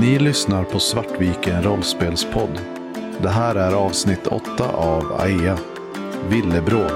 [0.00, 2.60] Ni lyssnar på Svartviken rollspelspodd.
[3.22, 5.58] Det här är avsnitt 8 av AEA,
[6.28, 6.92] Villebråd.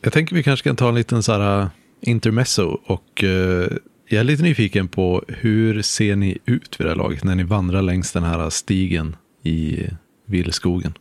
[0.00, 1.68] Jag tänker vi kanske kan ta en liten så här äh,
[2.00, 3.68] intermezzo och äh,
[4.08, 7.42] jag är lite nyfiken på hur ser ni ut vid det här laget när ni
[7.42, 9.86] vandrar längs den här stigen i
[10.26, 10.94] villskogen?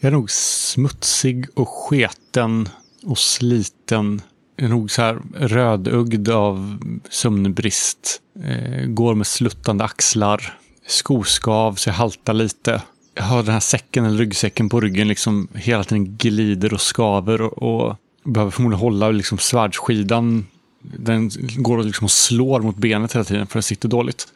[0.00, 2.68] Jag är nog smutsig och sketen
[3.02, 4.22] och sliten.
[4.56, 6.78] Jag är nog så här rödögd av
[7.10, 8.20] sömnbrist.
[8.44, 10.58] Eh, går med sluttande axlar.
[10.86, 12.82] Skoskav så jag haltar lite.
[13.14, 17.42] Jag har den här säcken eller ryggsäcken på ryggen liksom hela tiden glider och skaver
[17.42, 20.46] och, och behöver förmodligen hålla liksom svärdsskidan.
[20.82, 24.28] Den går liksom och slår mot benet hela tiden för den sitter dåligt.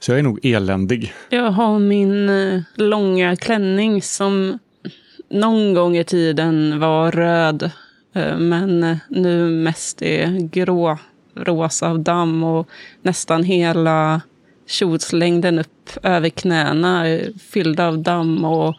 [0.00, 1.12] Så jag är nog eländig.
[1.30, 4.58] Jag har min eh, långa klänning som
[5.30, 7.70] någon gång i tiden var röd.
[8.14, 10.98] Eh, men eh, nu mest är grå,
[11.34, 12.68] rosa av damm och
[13.02, 14.20] nästan hela
[14.66, 18.76] kjolslängden upp över knäna är fylld av damm och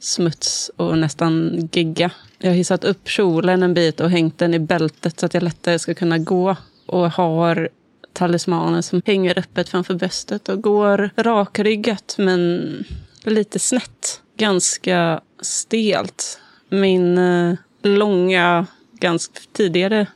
[0.00, 2.10] smuts och nästan gegga.
[2.44, 5.42] Jag har hissat upp kjolen en bit och hängt den i bältet så att jag
[5.42, 6.56] lättare ska kunna gå.
[6.86, 7.68] Och har
[8.12, 12.84] talismanen som hänger öppet framför bröstet och går rakryggat men
[13.24, 14.20] lite snett.
[14.36, 16.40] Ganska stelt.
[16.68, 20.06] Min eh, långa, ganska, tidigare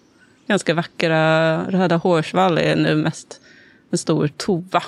[0.46, 3.40] ganska vackra röda hårsvall är nu mest
[3.90, 4.82] en stor tova.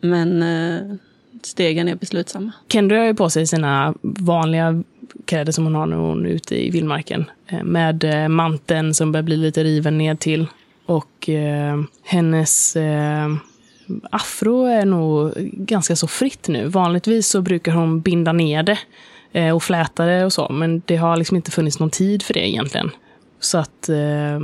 [0.00, 0.96] Men eh,
[1.42, 2.52] stegen är beslutsamma.
[2.68, 4.82] Kendra har ju på sig sina vanliga
[5.24, 7.24] kläder som hon har när hon är ute i vildmarken.
[7.46, 10.46] Eh, med eh, manteln som börjar bli lite riven ned till.
[10.86, 13.34] Och eh, hennes eh,
[14.10, 16.68] afro är nog ganska så fritt nu.
[16.68, 18.78] Vanligtvis så brukar hon binda ner det
[19.32, 20.48] eh, och fläta det och så.
[20.48, 22.90] Men det har liksom inte funnits någon tid för det egentligen.
[23.40, 24.40] Så att eh,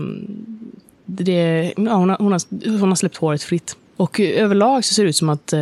[1.05, 3.77] det, ja, hon, har, hon, har, hon har släppt håret fritt.
[3.97, 5.55] Och överlag så ser det ut som att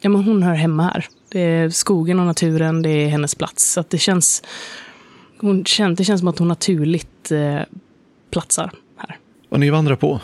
[0.00, 1.08] ja, men hon hör hemma här.
[1.32, 3.72] Det är skogen och naturen, det är hennes plats.
[3.72, 4.42] Så att det känns,
[5.38, 7.60] hon känns, det känns som att hon naturligt eh,
[8.30, 9.18] platsar här.
[9.48, 10.20] Och ni vandrar på.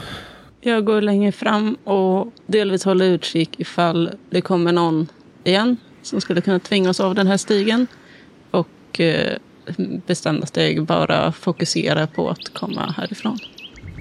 [0.60, 5.06] Jag går längre fram och delvis håller utkik ifall det kommer någon
[5.44, 7.86] igen som skulle kunna tvinga oss av den här stigen.
[8.50, 9.36] Och eh,
[10.06, 13.38] bestämda steg bara fokusera på att komma härifrån.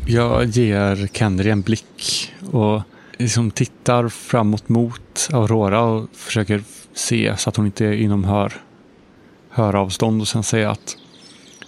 [0.08, 2.82] Jag ger Kendry en blick och
[3.18, 6.64] liksom tittar framåt mot Aurora och försöker
[6.98, 8.54] se så att hon inte är inom hör,
[9.50, 10.98] höravstånd och sen säga att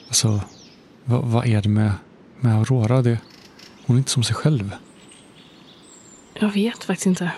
[0.07, 0.41] alltså,
[1.05, 1.91] vad, vad är det med,
[2.39, 3.01] med Aurora?
[3.01, 3.17] Det,
[3.85, 4.75] hon är inte som sig själv.
[6.33, 7.31] Jag vet faktiskt inte.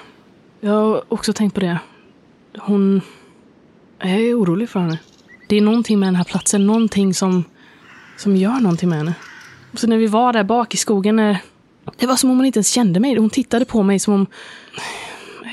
[0.59, 1.79] Jag har också tänkt på det.
[2.59, 3.01] Hon...
[3.99, 4.99] Jag är orolig för henne.
[5.49, 7.43] Det är någonting med den här platsen, någonting som,
[8.17, 9.13] som gör någonting med henne.
[9.73, 11.37] Så när vi var där bak i skogen, när,
[11.97, 13.17] det var som om hon inte ens kände mig.
[13.17, 14.27] Hon tittade på mig som om...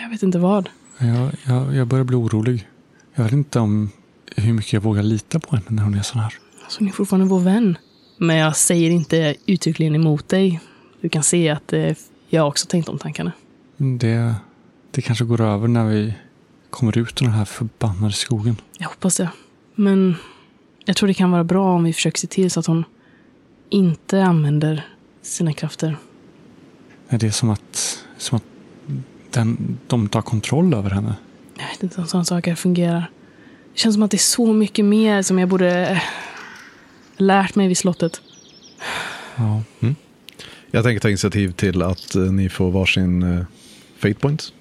[0.02, 0.68] Jag vet inte vad.
[0.98, 2.68] Jag, jag, jag börjar bli orolig.
[3.14, 3.90] Jag vet inte om
[4.36, 6.34] hur mycket jag vågar lita på henne när hon är sån här.
[6.64, 7.78] Alltså, hon är fortfarande vår vän.
[8.16, 10.60] Men jag säger inte uttryckligen emot dig.
[11.00, 11.96] Du kan se att eh,
[12.28, 13.32] jag också tänkt om tankarna.
[13.76, 14.34] Det,
[14.90, 16.14] det kanske går över när vi
[16.70, 18.56] kommer ut ur den här förbannade skogen.
[18.78, 19.30] Jag hoppas det.
[19.74, 20.14] Men
[20.84, 22.84] jag tror det kan vara bra om vi försöker se till så att hon
[23.68, 24.86] inte använder
[25.22, 25.96] sina krafter.
[27.08, 28.44] Det är som att, som att
[29.30, 31.14] den, de tar kontroll över henne.
[31.58, 33.10] Jag vet inte om sådana saker fungerar.
[33.72, 35.98] Det känns som att det är så mycket mer som jag borde eh,
[37.16, 38.20] lärt mig vid slottet.
[39.36, 39.62] Ja.
[40.70, 43.44] Jag tänker ta initiativ till att eh, ni får varsin uh,
[43.98, 44.52] fate point.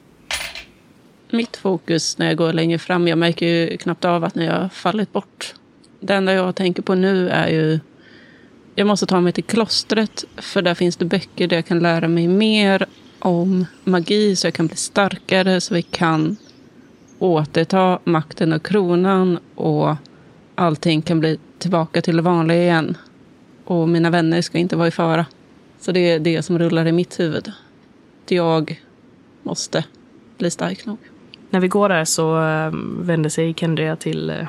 [1.31, 4.69] Mitt fokus när jag går längre fram, jag märker ju knappt av att ni har
[4.69, 5.53] fallit bort.
[5.99, 7.79] Det enda jag tänker på nu är ju
[8.75, 12.07] jag måste ta mig till klostret för där finns det böcker där jag kan lära
[12.07, 12.85] mig mer
[13.19, 16.37] om magi så jag kan bli starkare så vi kan
[17.19, 19.95] återta makten och kronan och
[20.55, 22.97] allting kan bli tillbaka till det vanliga igen.
[23.65, 25.25] Och mina vänner ska inte vara i fara.
[25.79, 27.51] Så det är det som rullar i mitt huvud.
[28.23, 28.81] Att jag
[29.43, 29.83] måste
[30.37, 30.97] bli stark nog.
[31.49, 34.47] När vi går där så eh, vänder sig Kendria till eh,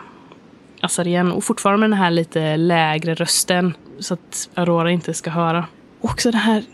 [0.81, 5.31] Assar igen och fortfarande med den här lite lägre rösten så att Aurora inte ska
[5.31, 5.67] höra.
[6.01, 6.65] Och också det här,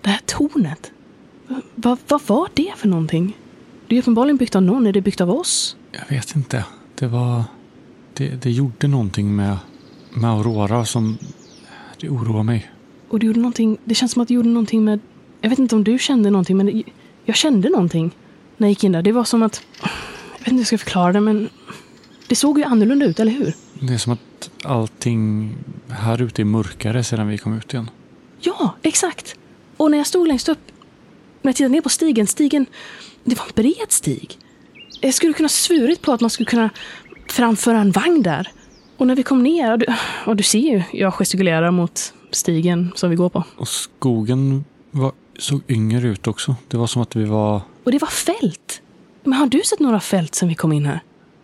[0.00, 0.92] det här tornet.
[1.46, 3.36] Va- va- vad var det för någonting?
[3.88, 4.86] Det är uppenbarligen byggt av någon.
[4.86, 5.76] Är det byggt av oss?
[5.92, 6.64] Jag vet inte.
[6.94, 7.44] Det var...
[8.14, 9.56] Det, det gjorde någonting med,
[10.10, 11.18] med Aurora som...
[12.00, 12.70] Det oroar mig.
[13.08, 13.78] Och det gjorde någonting.
[13.84, 15.00] Det känns som att det gjorde någonting med...
[15.40, 16.82] Jag vet inte om du kände någonting, men det,
[17.24, 18.04] jag kände någonting.
[18.04, 18.10] När
[18.56, 19.02] när jag gick in där.
[19.02, 19.88] Det var som att, jag
[20.38, 21.48] vet inte hur jag ska förklara det, men
[22.28, 23.54] det såg ju annorlunda ut, eller hur?
[23.80, 25.54] Det är som att allting
[25.88, 27.90] här ute är mörkare sedan vi kom ut igen.
[28.40, 29.36] Ja, exakt.
[29.76, 30.58] Och när jag stod längst upp,
[31.44, 32.66] när jag tittade ner på stigen, stigen,
[33.24, 34.38] det var en bred stig.
[35.00, 36.70] Jag skulle kunna svurit på att man skulle kunna
[37.28, 38.48] framföra en vagn där.
[38.96, 39.86] Och när vi kom ner, och du,
[40.26, 43.44] och du ser ju, jag gestikulerar mot stigen som vi går på.
[43.56, 46.56] Och skogen var, såg yngre ut också.
[46.68, 47.60] Det var som att vi var...
[47.84, 48.82] Och det var fält.
[49.24, 51.00] Men har du sett några fält sen vi kom in här?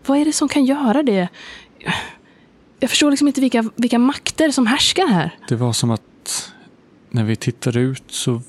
[0.07, 1.29] Vad är det som kan göra det?
[2.81, 5.37] Jag förstår liksom inte vilka, vilka makter som härskar här.
[5.49, 6.53] Det var som att
[7.11, 8.43] när vi tittade ut så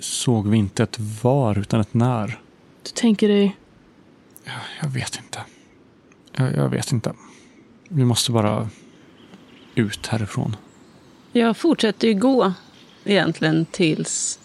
[0.00, 2.40] såg vi inte ett var utan ett när.
[2.82, 3.56] Du tänker dig...
[4.82, 5.40] Jag vet inte.
[6.36, 7.12] Jag, jag vet inte.
[7.88, 8.68] Vi måste bara
[9.74, 10.56] ut härifrån.
[11.32, 12.52] Jag fortsätter ju gå
[13.04, 14.40] egentligen tills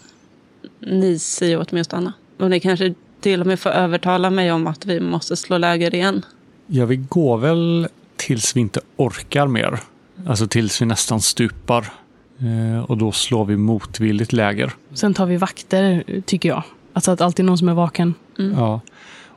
[0.78, 2.12] ni säger åt mig att stanna.
[2.38, 5.94] Och ni kanske till och med får övertala mig om att vi måste slå läger
[5.94, 6.24] igen.
[6.66, 9.80] Ja, vi går väl tills vi inte orkar mer.
[10.26, 11.92] Alltså tills vi nästan stupar.
[12.38, 14.72] Eh, och då slår vi motvilligt läger.
[14.92, 16.62] Sen tar vi vakter, tycker jag.
[16.92, 18.14] Alltså att alltid någon som är vaken.
[18.36, 18.80] Ja.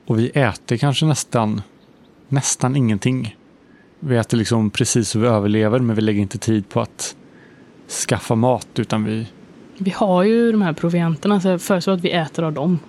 [0.06, 1.62] Och vi äter kanske nästan,
[2.28, 3.36] nästan ingenting.
[4.00, 7.16] Vi äter liksom precis så vi överlever, men vi lägger inte tid på att
[8.08, 9.28] skaffa mat, utan vi...
[9.78, 12.80] Vi har ju de här provianterna, så jag föreslår att vi äter av dem.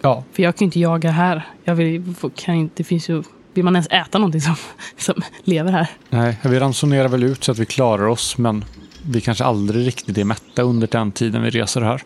[0.00, 1.46] Ja, För jag kan ju inte jaga här.
[1.64, 3.22] Jag vill, kan inte, det finns ju,
[3.54, 4.54] vill man ens äta någonting som,
[4.98, 5.14] som
[5.44, 5.88] lever här?
[6.10, 8.64] nej, vi ransonerar väl ut så att vi klarar oss, men
[9.10, 12.02] vi kanske aldrig riktigt är mätta under den tiden vi reser här.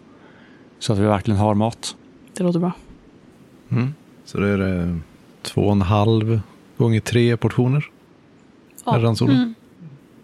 [0.78, 1.96] Så att vi verkligen har mat.
[2.34, 2.72] Det låter bra.
[4.24, 4.98] Så det är
[5.42, 6.40] två och en halv
[6.76, 7.90] gånger tre portioner.
[8.84, 8.92] Ja.
[8.92, 9.36] Ransonen.
[9.36, 9.54] Mm.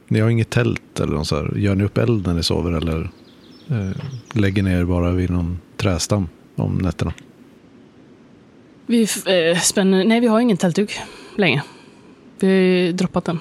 [0.09, 1.57] Ni har inget tält eller något så här.
[1.57, 3.11] Gör ni upp eld när ni sover eller
[3.69, 3.91] eh,
[4.33, 7.13] lägger ni er bara vid någon trästam om nätterna?
[8.87, 10.05] Vi eh, spänner...
[10.05, 10.99] Nej, vi har ingen tältduk
[11.37, 11.63] längre.
[12.39, 13.41] Vi har ju droppat den.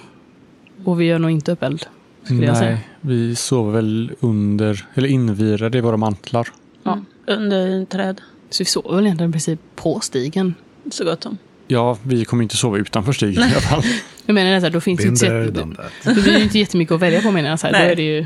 [0.84, 1.86] Och vi gör nog inte upp eld,
[2.26, 2.70] skulle jag säga.
[2.72, 6.48] Nej, vi sover väl under, eller invirade i våra mantlar.
[6.84, 7.00] Ja.
[7.28, 10.54] Under träd, Så vi sover väl egentligen precis på stigen.
[10.92, 11.38] så gott som.
[11.68, 13.84] Ja, vi kommer inte sova utanför stigen i alla fall.
[14.26, 15.92] Jag menar, så här, då finns det Been inte, jätte- done that.
[16.16, 17.60] det blir ju inte jättemycket att välja på menar jag.
[17.60, 17.92] Så här, då Nej.
[17.92, 18.26] är det ju...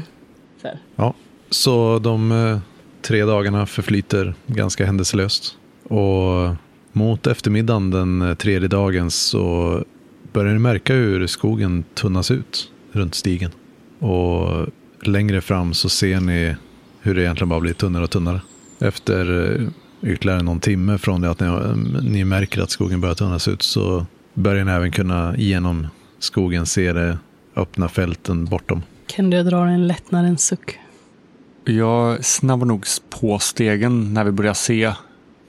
[0.61, 0.79] Så här.
[0.95, 1.13] Ja,
[1.49, 2.59] så de eh,
[3.01, 5.55] tre dagarna förflyter ganska händelselöst.
[5.83, 6.55] Och
[6.91, 9.83] mot eftermiddagen den eh, tredje dagen så
[10.33, 13.51] börjar ni märka hur skogen tunnas ut runt stigen.
[13.99, 14.67] Och
[15.01, 16.55] längre fram så ser ni
[17.01, 18.41] hur det egentligen bara blir tunnare och tunnare.
[18.79, 19.67] Efter eh,
[20.11, 23.61] ytterligare någon timme från det att ni, eh, ni märker att skogen börjar tunnas ut
[23.61, 25.87] så börjar ni även kunna genom
[26.19, 27.17] skogen se det
[27.55, 28.83] öppna fälten bortom.
[29.07, 30.79] Kende drar en lättnadens suck.
[31.65, 34.93] Jag snabbar nog på stegen när vi börjar se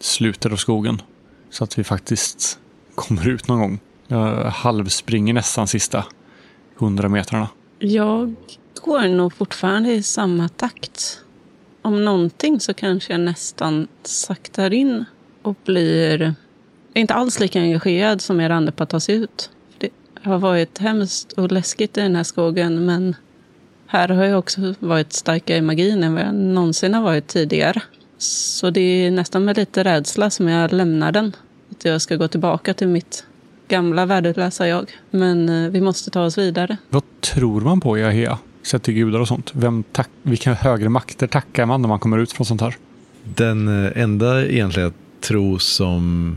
[0.00, 1.02] slutet av skogen.
[1.50, 2.58] Så att vi faktiskt
[2.94, 3.78] kommer ut någon gång.
[4.06, 6.04] Jag halvspringer nästan sista
[6.76, 7.48] hundra metrarna.
[7.80, 8.34] Jag
[8.82, 11.20] går nog fortfarande i samma takt.
[11.82, 15.04] Om någonting så kanske jag nästan saktar in
[15.42, 16.34] och blir
[16.94, 19.50] inte alls lika engagerad som er andra på att ta sig ut.
[19.78, 19.90] Det
[20.22, 23.16] har varit hemskt och läskigt i den här skogen men
[23.86, 27.82] här har jag också varit starkare i magin än vad jag någonsin har varit tidigare.
[28.18, 31.36] Så det är nästan med lite rädsla som jag lämnar den.
[31.70, 33.24] Att jag ska gå tillbaka till mitt
[33.68, 34.90] gamla värdelösa jag.
[35.10, 36.76] Men eh, vi måste ta oss vidare.
[36.90, 38.38] Vad tror man på i Ahea?
[38.62, 39.52] Sett till gudar och sånt.
[39.54, 42.76] Vem tack, vilka högre makter tackar man när man kommer ut från sånt här?
[43.24, 46.36] Den eh, enda egentliga tro som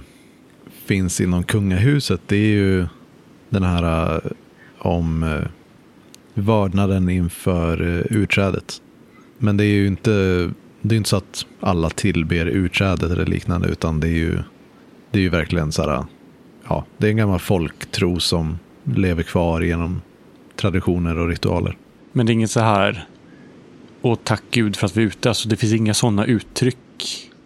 [0.85, 2.87] finns inom kungahuset det är ju
[3.49, 4.31] den här eh,
[4.77, 5.41] om
[6.33, 8.81] vördnaden inför utträdet.
[9.37, 10.11] Men det är ju inte,
[10.81, 14.39] det är inte så att alla tillber utträdet eller liknande utan det är ju,
[15.11, 16.05] det är ju verkligen så här,
[16.67, 20.01] ja, det är en gammal folktro som lever kvar genom
[20.55, 21.77] traditioner och ritualer.
[22.11, 23.07] Men det är inget så här.
[24.01, 25.29] Och tack gud för att vi är ute.
[25.29, 26.77] Alltså det finns inga sådana uttryck.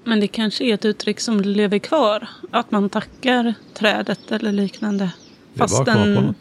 [0.04, 2.28] Men det kanske är ett uttryck som lever kvar.
[2.52, 5.12] Att man tackar trädet eller liknande.
[5.56, 6.36] Fastän,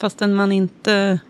[0.00, 1.20] fastän man inte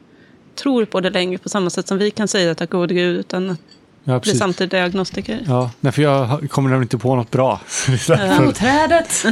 [0.54, 3.16] tror på det längre på samma sätt som vi kan säga tack gode gud.
[3.16, 3.61] Utan att
[4.08, 4.38] Ja, bli precis.
[4.38, 5.40] samtidigt diagnostiker.
[5.46, 7.60] Ja, nej, för jag kommer nämligen inte på något bra.
[7.86, 8.52] Därför.
[8.52, 9.25] trädet!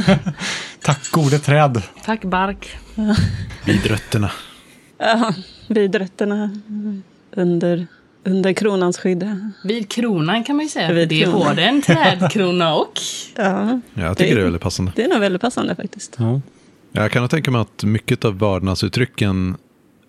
[0.81, 1.81] Tack gode träd.
[2.05, 2.77] Tack bark.
[3.65, 4.31] Vid rötterna.
[4.97, 5.33] Ja,
[5.67, 6.49] vid rötterna
[7.35, 7.87] under,
[8.23, 9.51] under kronans skydd.
[9.63, 10.93] Vid kronan kan man ju säga.
[10.93, 12.99] Vid det är både en trädkrona och...
[13.35, 14.91] Ja, Ja, jag tycker Det- det är väldigt passande.
[14.95, 16.15] det är nog väldigt passande faktiskt.
[16.19, 16.41] Ja.
[16.91, 19.55] Jag kan nog tänka mig att mycket av vördnadsuttrycken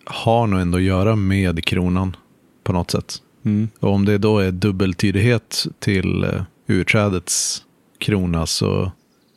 [0.05, 2.17] har nog ändå att göra med kronan
[2.65, 3.15] på något sätt.
[3.47, 3.69] Mm.
[3.81, 7.63] Och om det då är dubbeltydighet till uh, urträdets
[7.99, 8.93] krona så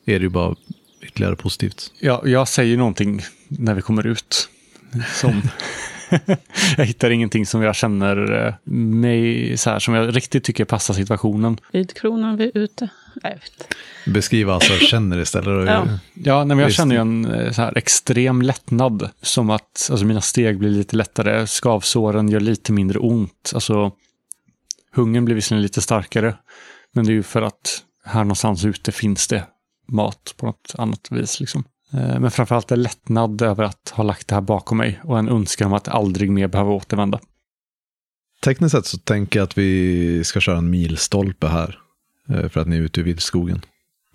[0.05, 0.55] är det ju bara
[1.01, 1.93] ytterligare positivt.
[1.99, 4.49] Ja, jag säger någonting när vi kommer ut.
[5.13, 5.41] Som
[6.77, 10.93] jag hittar ingenting som jag känner eh, mig så här, som jag riktigt tycker passar
[10.93, 11.57] situationen.
[11.71, 12.89] Vid kronan vi är ute.
[14.05, 15.47] Beskriva alltså känner istället.
[15.47, 15.87] Och, Ja.
[16.13, 19.09] Ja, nej, men jag känner ju en eh, så här extrem lättnad.
[19.21, 23.51] Som att alltså, mina steg blir lite lättare, skavsåren gör lite mindre ont.
[23.53, 23.91] Alltså,
[24.91, 26.35] hungern blir visserligen lite starkare.
[26.93, 29.43] Men det är ju för att här någonstans ute finns det
[29.87, 31.39] mat på något annat vis.
[31.39, 31.63] Liksom.
[31.93, 35.29] Eh, Men framförallt en lättnad över att ha lagt det här bakom mig och en
[35.29, 37.19] önskan om att aldrig mer behöva återvända.
[38.43, 41.79] Tekniskt sett så tänker jag att vi ska köra en milstolpe här.
[42.33, 43.61] Eh, För att ni är ute i vildskogen.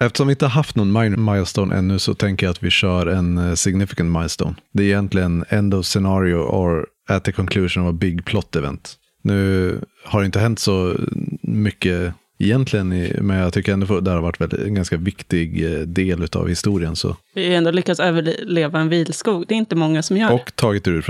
[0.00, 3.06] Eftersom vi inte har haft någon minor milestone ännu så tänker jag att vi kör
[3.06, 4.54] en eh, significant milestone.
[4.72, 8.96] Det är egentligen end of scenario or at the conclusion of a big plot event.
[9.22, 10.96] Nu har det inte hänt så
[11.42, 12.88] mycket egentligen,
[13.20, 16.96] men jag tycker ändå att det har varit en ganska viktig eh, del av historien.
[16.96, 17.16] Så.
[17.34, 19.44] Vi har ändå lyckats överleva en vilskog.
[19.48, 20.34] Det är inte många som gör det.
[20.34, 21.04] Och tagit er ut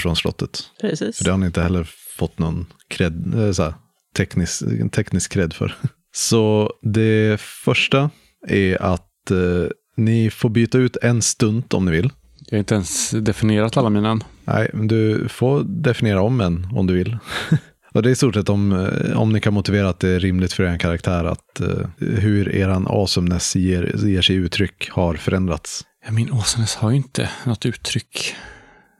[0.00, 0.62] från, slottet.
[0.80, 1.18] Precis.
[1.18, 3.74] För det har ni inte heller fått någon cred, så här,
[4.16, 5.74] teknisk, teknisk cred för.
[6.16, 8.10] Så det första
[8.48, 12.12] är att eh, ni får byta ut en stunt om ni vill.
[12.46, 14.24] Jag har inte ens definierat alla mina än.
[14.44, 17.18] Nej, men du får definiera om en om du vill.
[17.92, 20.20] Och det är i stort sett om, eh, om ni kan motivera att det är
[20.20, 25.84] rimligt för er karaktär att eh, hur eran awesomeness ger, ger sig uttryck har förändrats.
[26.06, 28.34] Ja, min awesomeness har ju inte något uttryck.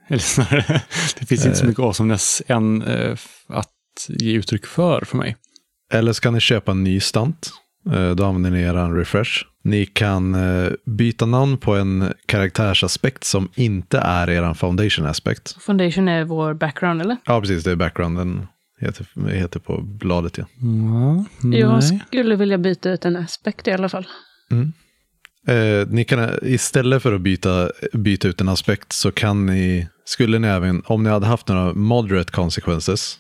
[0.08, 0.82] Eller snarare,
[1.20, 3.16] det finns inte så mycket awesomeness än eh,
[3.49, 3.73] att
[4.08, 5.37] ge uttryck för för mig.
[5.92, 7.50] Eller så kan ni köpa en ny stant.
[7.92, 9.30] Eh, Då använder ni er refresh.
[9.64, 15.56] Ni kan eh, byta namn på en karaktärsaspekt som inte är er foundation aspect.
[15.62, 17.16] Foundation är vår background, eller?
[17.24, 17.64] Ja, precis.
[17.64, 18.46] Det är backgrounden.
[18.80, 20.44] Heter, heter på bladet, ja.
[20.60, 21.24] Ja,
[21.58, 22.00] Jag nej.
[22.06, 24.06] skulle vilja byta ut en aspekt i alla fall.
[25.48, 30.38] Eh, ni kan, istället för att byta, byta ut en aspekt så kan ni, skulle
[30.38, 33.18] ni även, om ni hade haft några moderate consequences,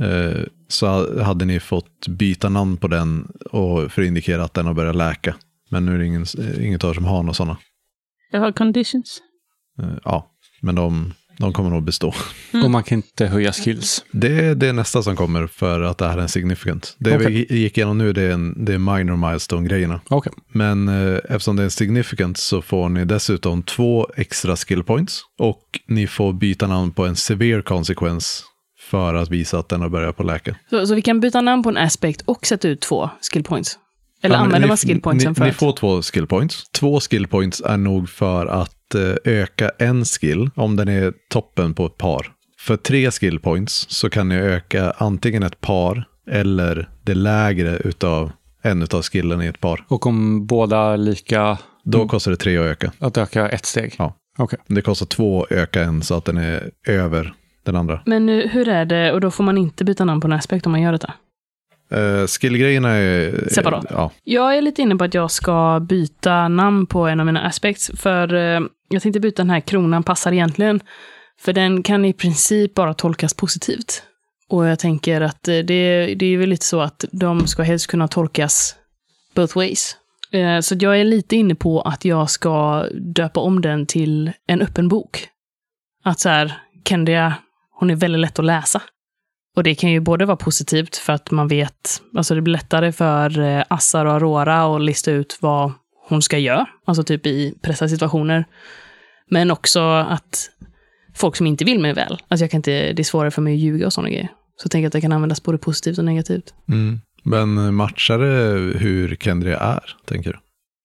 [0.00, 0.42] eh,
[0.72, 4.74] så hade ni fått byta namn på den och för att indikera att den har
[4.74, 5.34] börjat läka.
[5.70, 6.26] Men nu är det ingen,
[6.60, 7.56] inget av er som har några sådana.
[8.30, 9.20] Jag har conditions.
[9.82, 12.14] Eh, ja, men de, de kommer nog bestå.
[12.64, 14.04] Och man kan inte höja skills.
[14.12, 16.96] Det, det är nästa som kommer för att det här är en significant.
[16.98, 20.00] Det vi gick igenom nu det är, en, det är minor milestone-grejerna.
[20.08, 20.32] Okej.
[20.52, 25.22] Men eh, eftersom det är en significant så får ni dessutom två extra skill points.
[25.38, 28.42] Och ni får byta namn på en severe consequence
[28.92, 30.56] för att visa att den har börjat på läka.
[30.70, 33.78] Så, så vi kan byta namn på en aspect och sätta ut två skill points?
[34.22, 35.56] Eller Ja, använder ni- man skill pointsen ni, för Ni att...
[35.56, 36.64] får två skill points.
[36.72, 41.74] Två skill points är nog för att eh, öka en skill om den är toppen
[41.74, 42.26] på ett par.
[42.58, 48.32] För tre skill points så kan ni öka antingen ett par eller det lägre utav
[48.62, 49.84] en utav skillen i ett par.
[49.88, 52.92] Och om båda lika, Då kostar det tre att öka.
[52.98, 53.94] att öka ett steg?
[53.98, 54.16] Ja.
[54.38, 54.58] Okej.
[54.66, 58.00] Det kostar två att öka en så att den är över den andra.
[58.06, 59.12] Men nu, hur är det?
[59.12, 61.14] Och då får man inte byta namn på en aspect om man gör detta?
[61.96, 63.48] Uh, skillgrejerna är...
[63.48, 63.86] Separat.
[63.90, 67.42] Ja, Jag är lite inne på att jag ska byta namn på en av mina
[67.42, 67.90] aspects.
[67.96, 70.80] För eh, jag tänkte byta den här kronan passar egentligen.
[71.40, 74.02] För den kan i princip bara tolkas positivt.
[74.48, 77.86] Och jag tänker att eh, det, det är väl lite så att de ska helst
[77.86, 78.74] kunna tolkas
[79.34, 79.96] both ways.
[80.62, 84.88] Så jag är lite inne på att jag ska döpa om den till en öppen
[84.88, 85.28] bok.
[86.04, 86.54] Att så här,
[86.88, 87.34] Kendria,
[87.82, 88.82] hon är väldigt lätt att läsa.
[89.56, 92.92] Och det kan ju både vara positivt för att man vet, alltså det blir lättare
[92.92, 95.72] för eh, Assar och Aurora att lista ut vad
[96.08, 98.44] hon ska göra, alltså typ i pressade situationer.
[99.30, 100.50] Men också att
[101.14, 103.54] folk som inte vill mig väl, alltså jag kan inte, det är svårare för mig
[103.54, 104.28] att ljuga och sådana grejer.
[104.56, 106.54] Så jag tänker att det kan användas både positivt och negativt.
[106.68, 107.00] mm.
[107.24, 110.38] Men matchar det hur Kendria är, tänker du?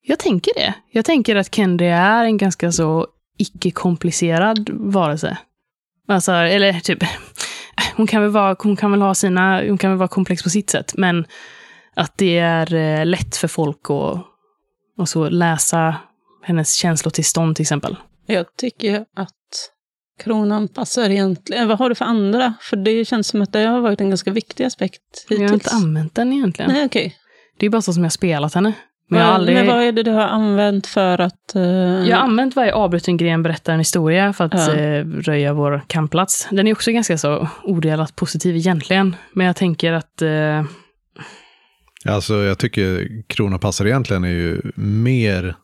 [0.07, 0.73] Jag tänker det.
[0.91, 5.37] Jag tänker att Kendria är en ganska så icke-komplicerad varelse.
[6.07, 7.03] Alltså, eller typ,
[7.95, 10.49] hon kan väl vara, hon kan väl ha sina, hon kan väl vara komplex på
[10.49, 11.25] sitt sätt, men
[11.95, 14.25] att det är eh, lätt för folk att
[14.97, 15.95] och så läsa
[16.43, 17.95] hennes känslotillstånd till exempel.
[18.25, 19.33] Jag tycker att
[20.23, 21.67] kronan passar egentligen.
[21.67, 22.53] Vad har du för andra?
[22.61, 25.41] För det känns som att det har varit en ganska viktig aspekt hittills.
[25.41, 26.71] Jag har inte använt den egentligen.
[26.71, 27.15] Nej, okej.
[27.57, 28.73] Det är bara så som jag har spelat henne.
[29.09, 29.57] Men jag aldrig...
[29.57, 31.55] Men vad är det du har använt för att...
[31.55, 34.73] eh, Jag har använt varje avbruten gren berättar en historia för att Ja.
[34.75, 36.47] eh, röja vår kampplats.
[36.51, 39.15] Den är också ganska så odelat positiv egentligen.
[39.33, 40.21] Men jag tänker att...
[40.21, 40.63] Eh,
[42.05, 45.55] Alltså, jag tycker Krona passar egentligen är ju mer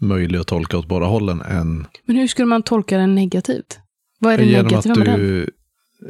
[0.00, 3.78] möjlig att tolka åt båda hållen än men hur skulle man tolka den negativt?
[4.18, 5.20] Vad är det genom att negativa med den?
[5.20, 5.42] du...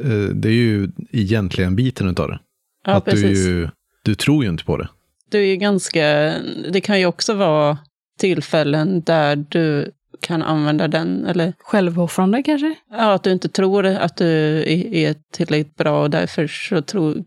[0.03, 2.39] eh, Det är ju egentligen biten utav det.
[2.85, 3.21] ja, att precis.
[3.45, 3.69] du ju...
[4.03, 4.87] Du tror ju inte på det.
[5.33, 6.33] Du är ganska...
[6.69, 7.77] Det kan ju också vara
[8.19, 12.75] tillfällen där du kan använda den, eller Självuppoffrande kanske?
[12.91, 17.23] ja, att du inte tror att du är, är tillräckligt bra och därför så tror,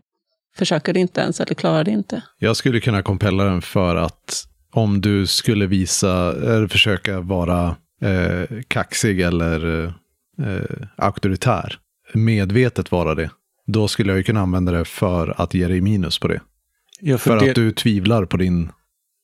[0.57, 2.21] försöker du inte ens eller klarar det inte.
[2.39, 8.57] Jag skulle kunna kompella den för att om du skulle visa, eller försöka vara eh,
[8.67, 11.79] kaxig eller eh, auktoritär,
[12.13, 13.29] medvetet vara det,
[13.67, 16.41] då skulle jag ju kunna använda det för att ge dig minus på det.
[16.99, 18.69] Ja, För det, att du tvivlar på din,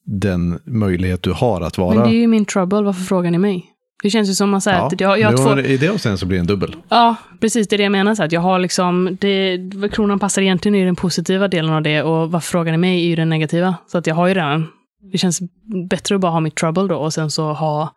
[0.06, 1.96] den möjlighet du har att vara.
[1.96, 3.70] Men det är ju min trouble, varför frågar ni mig?
[4.04, 5.62] Det känns ju som att, så här, att jag, jag har två...
[5.62, 6.76] I det avseendet så blir det en dubbel.
[6.90, 7.68] Ja, precis.
[7.68, 8.16] Det är det jag menar.
[8.16, 9.60] Så att jag har liksom, det,
[9.92, 13.08] kronan passar egentligen i den positiva delen av det och varför frågar ni mig är
[13.08, 13.76] ju den negativa.
[13.88, 14.68] Så att jag har ju redan,
[15.12, 15.42] det känns
[15.90, 17.94] bättre att bara ha mitt trouble då och sen så ha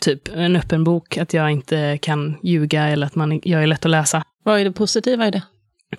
[0.00, 3.84] typ en öppen bok, att jag inte kan ljuga eller att man, jag är lätt
[3.84, 4.22] att läsa.
[4.44, 5.42] Vad är det positiva i det?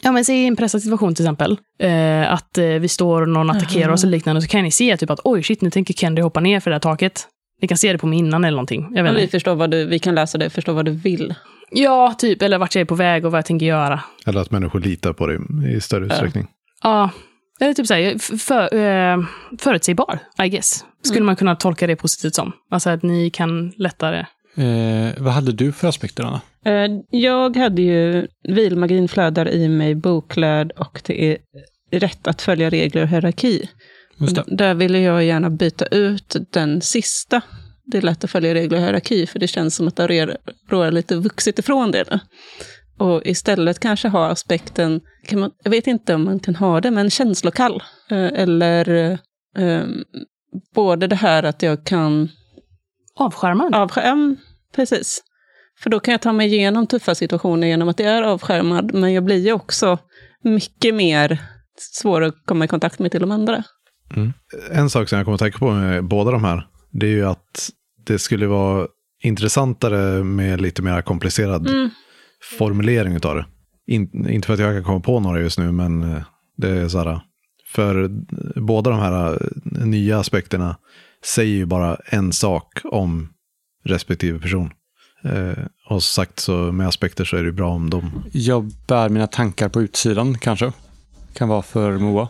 [0.02, 1.58] Ja, men säg i en pressad situation till exempel.
[1.80, 4.98] Eh, att eh, vi står och någon attackerar oss eller liknande, så kan ni se
[4.98, 7.28] typ att oj, shit, nu tänker Kendy hoppa ner för det här taket.
[7.62, 8.88] Ni kan se det på mig innan eller någonting.
[8.96, 9.32] Jag vet Vi, inte.
[9.32, 11.34] förstår vad du, vi kan läsa det, förstå vad du vill.
[11.72, 12.42] Ja, typ.
[12.42, 14.00] Eller vart jag är på väg och vad jag tänker göra.
[14.26, 15.38] Eller att människor litar på dig
[15.76, 16.48] i större utsträckning.
[16.84, 17.10] Ja,
[17.62, 19.18] eller typ såhär, f- för, eh,
[19.60, 20.86] förutsägbar, I guess.
[21.04, 22.52] Skulle man kunna tolka det positivt som.
[22.72, 24.26] Alltså att ni kan lättare...
[24.56, 26.42] eh, vad hade du för aspekter, Anna?
[26.66, 31.38] Eh, Jag hade ju vilmagin flödar i mig boklärd och det är
[31.92, 33.70] rätt att följa regler och hierarki.
[34.18, 34.44] Det.
[34.48, 37.42] Där ville jag gärna byta ut den sista.
[37.86, 41.16] Det är lätt att följa regler och hierarki, för det känns som att Aurora lite
[41.16, 42.04] vuxit ifrån det.
[42.12, 42.20] nu.
[43.06, 45.02] Och istället kanske ha aspekten,
[45.34, 47.84] man, jag vet inte om man kan ha det, men känslokall.
[48.12, 49.12] Eh, Eller
[49.58, 49.82] eh,
[50.76, 52.30] både det här att jag kan
[53.20, 53.76] Avskärmad.
[53.76, 54.38] avskärmad,
[54.76, 55.24] precis.
[55.80, 59.14] För då kan jag ta mig igenom tuffa situationer genom att det är avskärmad, men
[59.14, 59.98] jag blir ju också
[60.44, 61.42] mycket mer
[61.78, 63.64] svår att komma i kontakt med till de andra.
[64.72, 67.26] En sak som jag kommer att tänka på med båda de här, det är ju
[67.26, 67.70] att
[68.06, 68.88] det skulle vara
[69.24, 71.90] intressantare med lite mer komplicerad Mm.
[72.58, 73.46] formulering utav det.
[73.88, 76.22] In, inte för att jag kan komma på några just nu, men eh,
[76.58, 77.22] det är så här.
[77.68, 78.10] För
[78.62, 80.76] båda de här eh, nya aspekterna
[81.26, 83.30] säger ju bara en sak om
[83.86, 84.72] respektive person.
[85.24, 88.24] Eh, och sagt, så med aspekter så är det bra om de...
[88.32, 90.72] Jag bär mina tankar på utsidan, kanske.
[91.34, 92.30] Kan vara för Moa.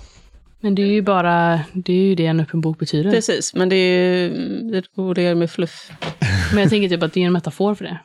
[0.62, 3.12] Men det är ju bara, det är ju det en öppen bok betyder.
[3.12, 4.30] Precis, men det är
[4.72, 5.92] det är roligare med fluff.
[6.54, 8.00] Men jag tänker typ att det är en metafor för det.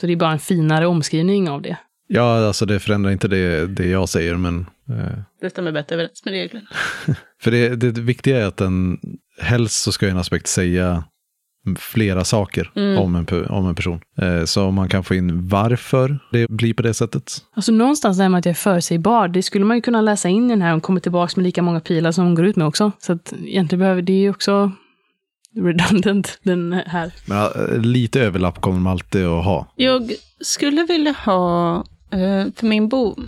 [0.00, 1.76] Så det är bara en finare omskrivning av det.
[2.08, 4.60] Ja, alltså det förändrar inte det, det jag säger, men...
[4.88, 6.66] Eh, Det stämmer bättre överens med reglerna.
[7.42, 8.98] För det, det viktiga är att en,
[9.40, 11.04] helst så ska en aspekt säga
[11.78, 12.98] flera saker Mm.
[12.98, 14.00] om, en, om en person.
[14.18, 17.32] Eh, så om man kan få in varför det blir på det sättet.
[17.56, 20.28] Alltså någonstans det här med att jag är förutsägbar, det skulle man ju kunna läsa
[20.28, 22.56] in i den här och kommer tillbaka med lika många pilar som hon går ut
[22.56, 22.92] med också.
[22.98, 24.72] Så att egentligen behöver det är ju också
[25.56, 27.12] redundant, den här.
[27.26, 29.72] Men eh, lite överlapp kommer man alltid att ha.
[29.76, 31.76] Jag skulle vilja ha,
[32.12, 33.18] eh, för min bok,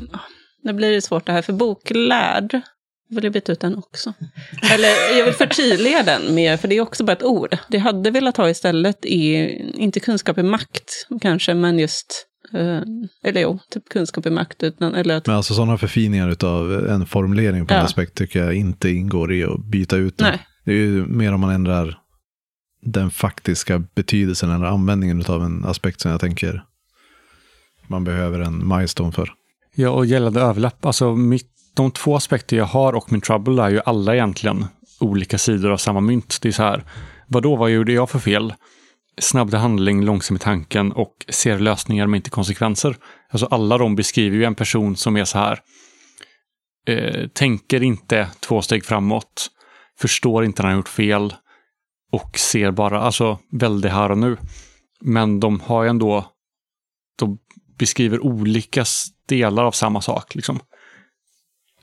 [0.62, 2.61] nu blir det svårt det här, för boklärd,
[3.14, 4.12] vill jag byta ut den också.
[4.72, 7.50] Eller jag vill förtydliga den mer, för det är också bara ett ord.
[7.68, 9.48] Det jag hade velat ha istället är,
[9.81, 12.81] inte kunskap i makt kanske, men just, eh,
[13.24, 17.07] eller jo, typ kunskap i makt, utan, eller att, Men alltså sådana förfiningar av en
[17.07, 17.85] formulering på en Ja.
[17.87, 20.29] aspekt tycker jag inte ingår i att byta ut den.
[20.29, 21.98] nej, Det är ju mer om man ändrar
[22.83, 26.64] den faktiska betydelsen eller användningen av en aspekt som jag tänker
[27.87, 29.33] man behöver en milestone för.
[29.74, 33.70] Ja, och gällande överlapp, alltså mitt, de två aspekter jag har och min trouble är
[33.70, 34.66] ju alla egentligen
[35.00, 36.38] olika sidor av samma mynt.
[36.42, 36.84] Det är så här,
[37.26, 38.54] vadå, vad gjorde jag för fel?
[39.20, 42.96] Snabb till handling, långsam i tanken och ser lösningar men inte konsekvenser.
[43.30, 45.58] Alltså alla de beskriver ju en person som är så här,
[46.87, 49.50] eh, tänker inte två steg framåt,
[49.98, 51.34] förstår inte när han har gjort fel
[52.12, 54.37] och ser bara, alltså väldigt här och nu.
[55.00, 56.26] Men de har ju ändå,
[57.18, 57.38] de
[57.78, 58.84] beskriver olika
[59.28, 60.34] delar av samma sak.
[60.34, 60.60] Liksom.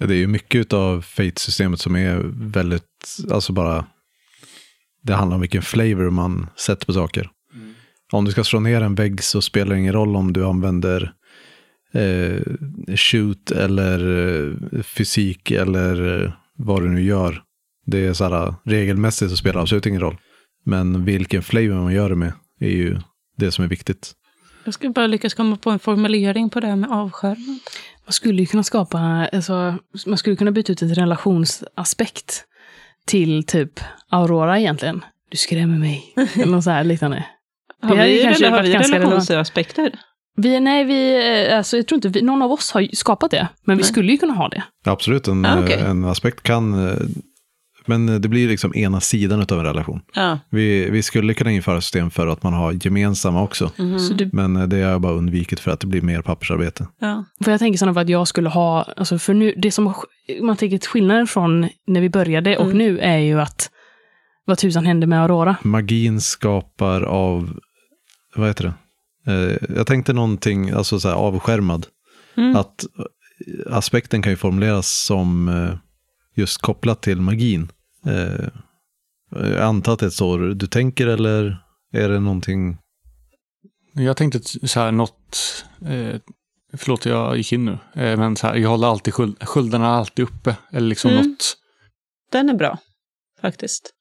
[0.07, 3.85] Det är ju mycket av Fate-systemet som är väldigt, alltså bara,
[5.03, 7.29] det handlar om vilken flavor man sätter på saker.
[8.11, 11.13] Om du ska slå ner en vägg så spelar det ingen roll om du använder
[11.93, 12.41] eh,
[12.95, 13.99] shoot eller
[14.37, 17.43] eh, fysik eller eh, vad du nu gör.
[17.85, 20.17] Det är så här, regelmässigt så spelar det absolut ingen roll.
[20.65, 22.99] Men vilken flavor man gör det med är ju
[23.37, 24.11] det som är viktigt.
[24.63, 27.59] jag ska bara lyckas komma på en formulering på det här med avskärmad.
[28.05, 28.99] Man skulle ju kunna skapa,
[29.33, 32.43] alltså, man skulle kunna byta ut ett relationsaspekt
[33.07, 35.05] till typ Aurora egentligen.
[35.29, 36.13] Du skrämmer mig.
[36.35, 37.25] Eller något så här liknande.
[37.81, 39.91] Har hade vi, kanske har varit vi relationsaspekter?
[40.37, 41.15] Vi, nej, vi,
[41.49, 43.47] eh, alltså, jag tror inte vi, någon av oss har ju skapat det.
[43.65, 43.89] Men vi Nej.
[43.91, 44.63] skulle ju kunna ha det.
[44.85, 45.75] Absolut, en, Ah, okej.
[45.79, 46.95] eh, en aspekt kan eh,
[47.85, 50.01] Men det blir liksom ena sidan av en relation.
[50.13, 50.39] Ja.
[50.49, 53.71] Vi, vi skulle kunna införa system för att man har gemensamma också.
[54.07, 56.87] Så du, Men det har jag bara undvikit för att det blir mer pappersarbete.
[56.99, 57.25] ja.
[57.43, 59.93] för jag tänker sådana för att jag skulle ha, alltså för nu, det som
[60.41, 62.77] man tänker skillnaden från när vi började och Mm.
[62.77, 63.69] nu är ju att
[64.45, 65.55] vad tusan hände med Aurora?
[65.63, 67.59] Magin skapar av,
[68.35, 68.73] vad heter det?
[69.33, 71.85] Eh, jag tänkte någonting, alltså så här avskärmad.
[72.37, 72.55] Mm.
[72.55, 75.77] Att eh, aspekten kan ju formuleras som eh,
[76.35, 77.71] just kopplat till magin.
[78.05, 78.47] Eh,
[79.31, 81.57] jag antar att det är så du tänker eller
[81.93, 82.77] är det någonting?
[83.93, 86.19] Jag tänkte så här något, eh,
[86.77, 87.71] förlåt jag gick in nu,
[88.03, 90.55] eh, men så här, jag håller alltid skuld, sköldarna alltid uppe.
[90.71, 91.27] Eller liksom Mm.
[91.27, 91.57] något.
[92.31, 92.77] Den är bra,
[93.41, 93.93] faktiskt.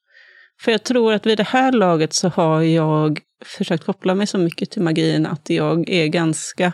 [0.61, 4.37] För jag tror att vid det här laget så har jag försökt koppla mig så
[4.37, 6.73] mycket till magin att jag är ganska...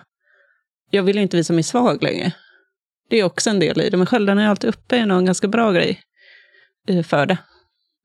[0.91, 2.33] Jag vill inte visa mig svag längre.
[3.09, 5.25] Det är också en del i det, men sköldarna är alltid uppe är nog en
[5.25, 5.99] ganska bra grej
[6.87, 7.37] eh, för det.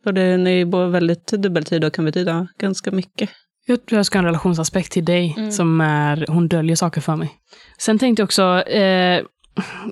[0.05, 3.31] Och den är både väldigt dubbeltid och kan betyda ganska mycket.
[3.67, 5.53] Jag tror jag ska ha en relationsaspekt till dig Mm.
[5.53, 7.31] som är, hon döljer saker för mig.
[7.79, 9.23] Sen tänkte jag också, eh,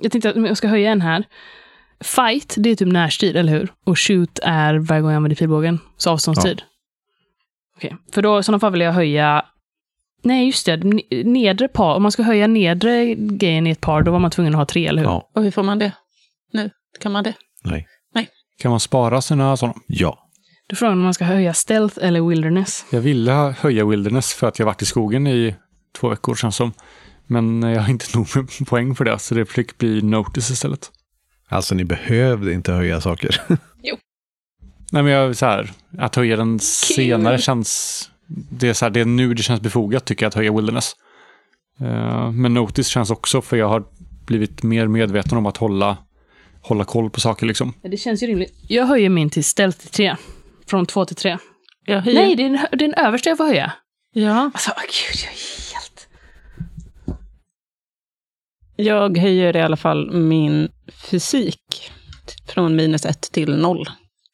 [0.01, 1.23] jag tänkte att jag ska höja en här.
[2.03, 3.73] Fight, det är typ närstrid, eller hur?
[3.85, 6.61] Och shoot är varje gång jag använder pilbågen, så avståndstid.
[7.77, 9.45] Okej, för då i sådana fall vill jag höja
[10.21, 10.77] Nej, just det.
[11.23, 11.95] Nedre par.
[11.95, 14.65] Om man ska höja nedre grejen i ett par, då var man tvungen att ha
[14.65, 15.09] tre, eller hur?
[15.09, 15.91] Ja, Och hur får man det
[16.53, 16.69] nu?
[16.99, 17.33] Kan man det?
[17.63, 17.87] nej.
[18.61, 19.75] Kan man spara sina sådana?
[19.87, 20.29] Ja.
[20.67, 22.85] Då är frågan om man ska höja stealth eller wilderness.
[22.91, 25.55] Jag ville höja Wilderness för att jag varit i skogen i
[25.99, 26.73] två veckor känns som.
[27.27, 30.91] Men jag har inte nog med poäng för det, så det fick bli Notice istället.
[31.49, 33.41] Alltså ni behövde inte höja saker.
[34.91, 38.10] Nej, men jag, så här, att höja den senare känns...
[38.49, 40.95] Det är, så här, det är nu det känns befogat tycker jag att höja Wilderness.
[41.79, 43.83] Eh, men Notice känns också för jag har
[44.25, 45.97] blivit mer medveten om att hålla,
[46.61, 47.73] hålla koll på saker liksom.
[47.81, 48.53] Det känns ju rimligt.
[48.67, 50.15] Jag höjer min till stealth till tre.
[50.67, 51.37] Från två till tre.
[51.85, 52.21] Jag höjer...
[52.21, 53.71] Nej, det är, den, det är den översta jag får höja.
[54.13, 54.51] Ja.
[54.53, 56.07] Alltså, åh gud, jag är helt...
[58.75, 60.69] Jag höjer i alla fall min
[61.09, 61.91] fysik
[62.47, 63.89] från minus ett till noll.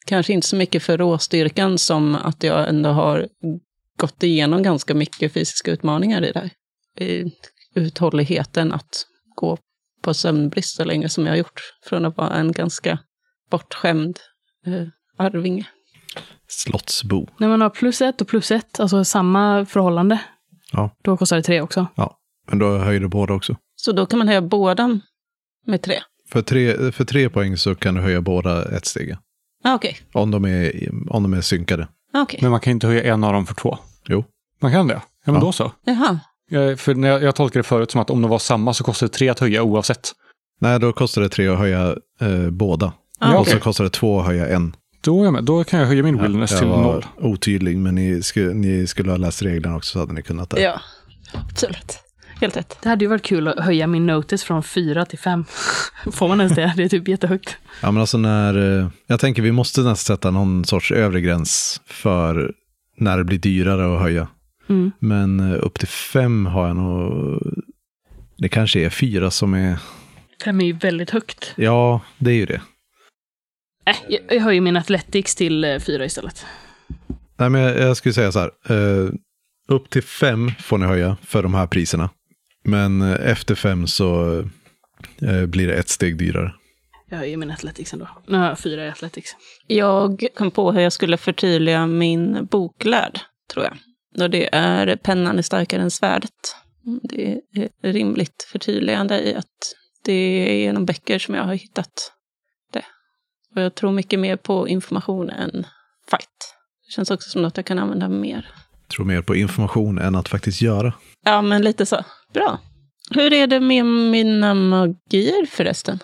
[0.06, 3.28] Kanske inte så mycket för råstyrkan som att jag ändå har
[3.98, 6.50] gått igenom ganska mycket fysiska utmaningar i det här.
[7.06, 7.32] I
[7.74, 9.58] uthålligheten att gå
[10.02, 11.60] på sömnbrist så länge som jag har gjort.
[11.86, 12.98] Från att vara en ganska
[13.50, 14.18] bortskämd
[14.66, 14.86] eh,
[15.26, 15.66] arvinge.
[16.48, 17.26] Slottsbo.
[17.38, 20.20] När man har plus ett och plus ett, alltså samma förhållande,
[20.72, 20.96] Ja.
[21.04, 21.86] då kostar det tre också.
[22.50, 23.56] Men då höjer du båda också.
[23.76, 25.00] Så då kan man höja båda
[25.66, 26.00] med tre.
[26.30, 29.16] För tre, för tre poäng så kan du höja båda ett steg.
[29.64, 31.88] Ah, Okej, Om de är, om de är synkade.
[32.12, 32.38] Ah, okej.
[32.42, 33.78] Men man kan inte höja en av dem för två.
[34.08, 34.24] Jo.
[34.60, 34.94] Man kan det?
[34.94, 35.40] Ja, men Ja.
[35.40, 35.72] då så.
[35.84, 36.18] Jaha,
[36.50, 38.84] Jag, för när jag, jag tolkade det förut som att om de var samma så
[38.84, 40.12] kostade det tre att höja oavsett.
[40.60, 42.86] Nej, då kostar det tre att höja eh, båda.
[42.86, 43.52] ah, Ja, Och okej.
[43.52, 44.76] så kostar det två att höja en.
[45.00, 45.44] Då, är jag med.
[45.44, 47.06] då kan jag höja min Wilderness jag till var noll.
[47.20, 50.60] otydlig, men ni skulle, ni skulle ha läst reglerna också så hade ni kunnat det.
[50.60, 50.80] Ja,
[51.50, 51.98] absolut.
[52.40, 52.78] Helt rätt.
[52.82, 55.44] Det hade ju varit kul att höja min notice från fyra till fem.
[56.12, 56.72] Får man ens det?
[56.76, 57.56] Det är typ jättehögt.
[57.82, 61.80] Ja, men alltså när, eh, jag tänker vi måste nästan sätta någon sorts övre gräns
[61.86, 62.52] för
[62.96, 64.28] när det blir dyrare att höja.
[64.68, 64.92] Mm.
[64.98, 67.38] Men eh, upp till fem har jag nog,
[68.38, 69.78] det kanske är fyra som är,
[70.44, 71.52] Fem är ju väldigt högt.
[71.56, 72.60] ja, det är ju det.
[73.86, 76.46] Äh, jag, jag höjer min athletics till eh, fyra istället.
[77.36, 79.10] Nej, men jag, jag skulle säga så här, eh,
[79.68, 82.10] upp till fem får ni höja för de här priserna.
[82.68, 84.38] Men eh, efter fem så
[85.22, 86.52] eh, blir det ett steg dyrare.
[87.10, 88.08] Jag höjer min athletics ändå.
[88.26, 89.30] Nu har jag fyra i athletics.
[89.66, 93.20] Jag kom på hur jag skulle förtydliga min boklärd,
[93.52, 93.76] tror jag.
[94.24, 96.32] Och det är pennan är starkare än svärdet.
[97.02, 102.12] Det är rimligt förtydligande i att det är genom böcker som jag har hittat
[102.72, 102.84] det.
[103.54, 105.66] Och jag tror mycket mer på information än
[106.10, 106.54] fight.
[106.86, 108.50] Det känns också som något jag kan använda mer.
[108.88, 110.92] Tror mer på information än att faktiskt göra.
[111.24, 112.04] Ja, men lite så.
[112.34, 112.60] Bra.
[113.10, 115.98] Hur är det med mina magier förresten?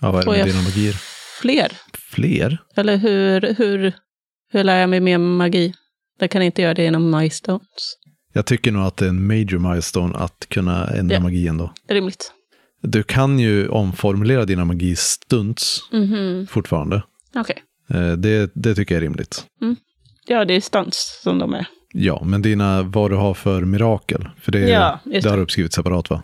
[0.00, 0.94] Ja, vad är det med dina magier?
[1.40, 1.72] Fler?
[1.94, 2.58] Fler?
[2.76, 3.92] Eller hur, hur,
[4.52, 5.74] hur lär jag mig mer magi?
[6.18, 7.96] Jag kan inte göra det genom milestones.
[8.32, 11.20] Jag tycker nog att det är en major milestone att kunna ändra Ja.
[11.20, 11.72] magi ändå.
[11.88, 12.32] Rimligt.
[12.82, 16.46] Du kan ju omformulera dina magi-stunts Mhm.
[16.46, 17.02] fortfarande.
[17.34, 17.62] Okej.
[17.90, 19.46] Eh, Det, det tycker jag är rimligt.
[20.26, 21.66] Ja, det är stunts som de är.
[21.98, 25.40] Ja, men dina, vad du har för mirakel, för det, Ja, just det har det.
[25.40, 26.22] du uppskrivit separat va?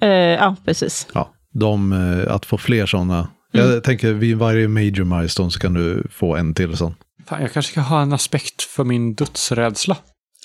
[0.00, 1.06] Eh, ja, precis.
[1.14, 3.28] Ja, de, eh, att få fler sådana.
[3.54, 3.70] Mm.
[3.70, 6.94] Jag tänker vid varje major milestone så kan du få en till sån.
[7.26, 9.96] Fan, jag kanske ska ha en aspekt för min dödsrädsla.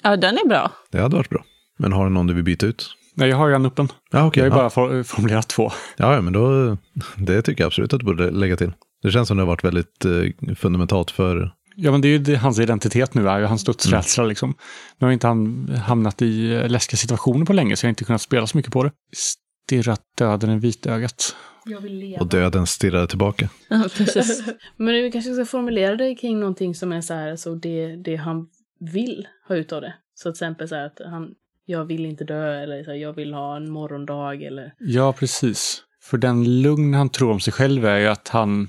[0.03, 0.71] Ja, den är bra.
[0.91, 1.43] Det hade varit bra.
[1.79, 2.87] Men har du någon du vill byta ut?
[3.15, 3.87] Nej, jag har ju en öppen.
[4.11, 4.43] Ja, okej.
[4.43, 4.63] Jag har ju ja.
[4.63, 5.71] bara for- formulerat två.
[5.97, 6.77] ja, ja, men då,
[7.15, 8.73] det tycker jag absolut att du borde lägga till.
[9.03, 12.17] Det känns som det har varit väldigt eh, fundamentalt för Ja, men det är ju
[12.17, 14.23] det, hans identitet nu, är ju hans dödsrädsla.
[14.23, 14.55] Liksom.
[14.97, 18.21] Nu har inte han hamnat i läskiga situationer på länge, så jag har inte kunnat
[18.21, 18.91] spela så mycket på det.
[19.15, 21.35] Stirrat döden i vitögat.
[21.65, 22.19] Jag vill leva.
[22.19, 23.49] och döden stirrade tillbaka.
[23.69, 24.43] Ja, precis.
[24.77, 28.15] Men vi kanske ska formulera det kring någonting som är så här, så det, det
[28.15, 28.47] han
[28.79, 29.93] vill ha ut av det.
[30.15, 31.33] Så till exempel så här att han,
[31.65, 34.73] jag vill inte dö eller så här, jag vill ha en morgondag eller...
[34.79, 35.81] Ja, precis.
[36.01, 38.67] För den lugn han tror om sig själv är ju att han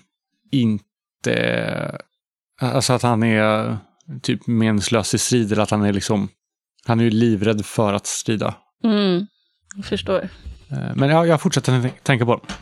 [0.52, 1.98] inte...
[2.60, 3.76] Alltså att han är
[4.22, 6.28] typ meningslös i strid eller att han är liksom...
[6.86, 8.54] Han är ju livrädd för att strida.
[8.84, 9.26] Mm,
[9.76, 10.28] jag förstår.
[10.70, 12.52] Eh, Men ja, jag fortsätter tän- tänka på det.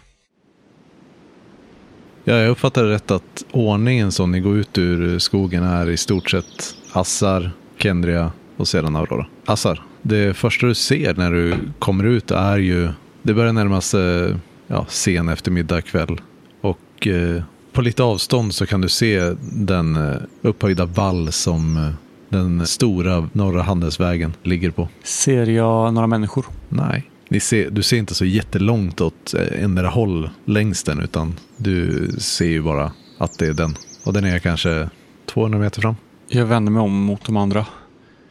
[2.25, 6.31] Ja, jag uppfattar rätt att ordningen som ni går ut ur skogen är i stort
[6.31, 9.27] sett Assar, Kendria och sedan Aurora.
[9.47, 12.89] Assar, det första du ser när du kommer ut är ju,
[13.23, 14.35] det börjar närma sig
[14.67, 16.21] ja, sen eftermiddag kväll.
[16.61, 17.43] Och eh,
[17.75, 21.91] på lite avstånd så kan du se den eh, upphöjda vall som eh,
[22.29, 24.89] den stora norra handelsvägen ligger på.
[25.03, 26.47] Ser jag några människor?
[26.69, 27.11] Nej,
[27.41, 32.47] ser, du ser inte så jättelångt åt eh, ändra håll längs den utan du ser
[32.47, 33.77] ju bara att det är den.
[34.05, 34.89] Och den är kanske
[35.27, 35.97] 200 meter fram.
[36.29, 37.67] Jag vänder mig om mot de andra.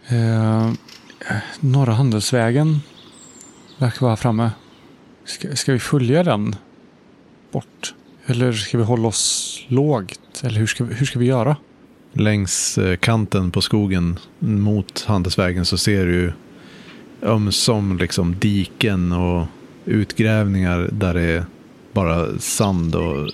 [0.07, 0.71] Eh,
[1.59, 2.79] norra handelsvägen
[3.77, 4.51] verkar vara framme.
[5.25, 6.55] Ska, ska vi följa den
[7.51, 7.93] bort?
[8.25, 10.19] Eller ska vi hålla oss lågt?
[10.43, 11.55] Eller hur ska, vi- hur ska vi göra?
[12.13, 16.33] Längs eh, kanten på skogen mot handelsvägen så ser du
[17.21, 19.45] ömsom liksom diken och
[19.85, 21.45] utgrävningar där det är
[21.93, 23.29] bara sand och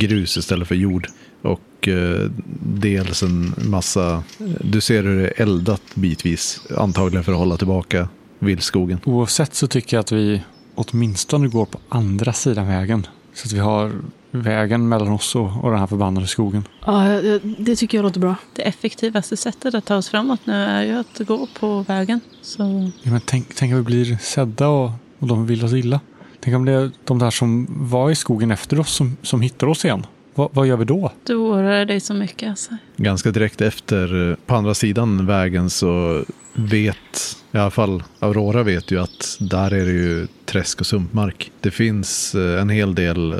[0.00, 1.06] grus istället för jord.
[1.42, 2.30] Och eh,
[2.62, 4.22] dels en massa,
[4.60, 9.00] du ser hur det är eldat bitvis, antagligen för att hålla tillbaka vildskogen.
[9.04, 10.42] Oavsett så tycker jag att vi
[10.74, 13.06] åtminstone går på andra sidan vägen.
[13.34, 13.92] Så att vi har
[14.30, 16.64] vägen mellan oss och, och den här förbannade skogen.
[16.86, 18.34] Ja, det- det tycker jag låter bra.
[18.54, 22.20] Det effektivaste sättet att ta oss framåt nu är ju att gå på vägen.
[22.42, 26.00] Så Ja, men tänk, tänk om vi blir sedda och, och de vill oss illa.
[26.40, 29.66] Tänk om det är de där som var i skogen efter oss som, som hittar
[29.66, 30.06] oss igen.
[30.34, 31.12] Va, vad gör vi då?
[31.24, 32.70] du oroar dig så mycket alltså.
[32.96, 36.22] Ganska direkt efter, eh, på andra sidan vägen så
[36.54, 41.50] vet, i alla fall Aurora vet ju att där är det ju träsk och sumpmark.
[41.60, 43.38] Det finns eh, en hel del eh,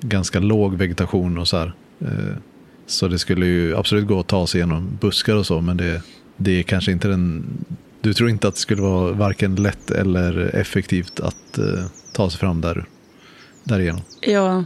[0.00, 1.72] ganska låg vegetation och så här.
[2.00, 2.36] Eh,
[2.86, 6.02] Så det skulle ju absolut gå att ta sig igenom buskar och så, men det,
[6.36, 7.46] det är kanske inte den...
[8.00, 12.40] Du tror inte att det skulle vara varken lätt eller effektivt att eh, ta sig
[12.40, 12.84] fram där,
[13.64, 14.00] därigenom.
[14.20, 14.64] Ja,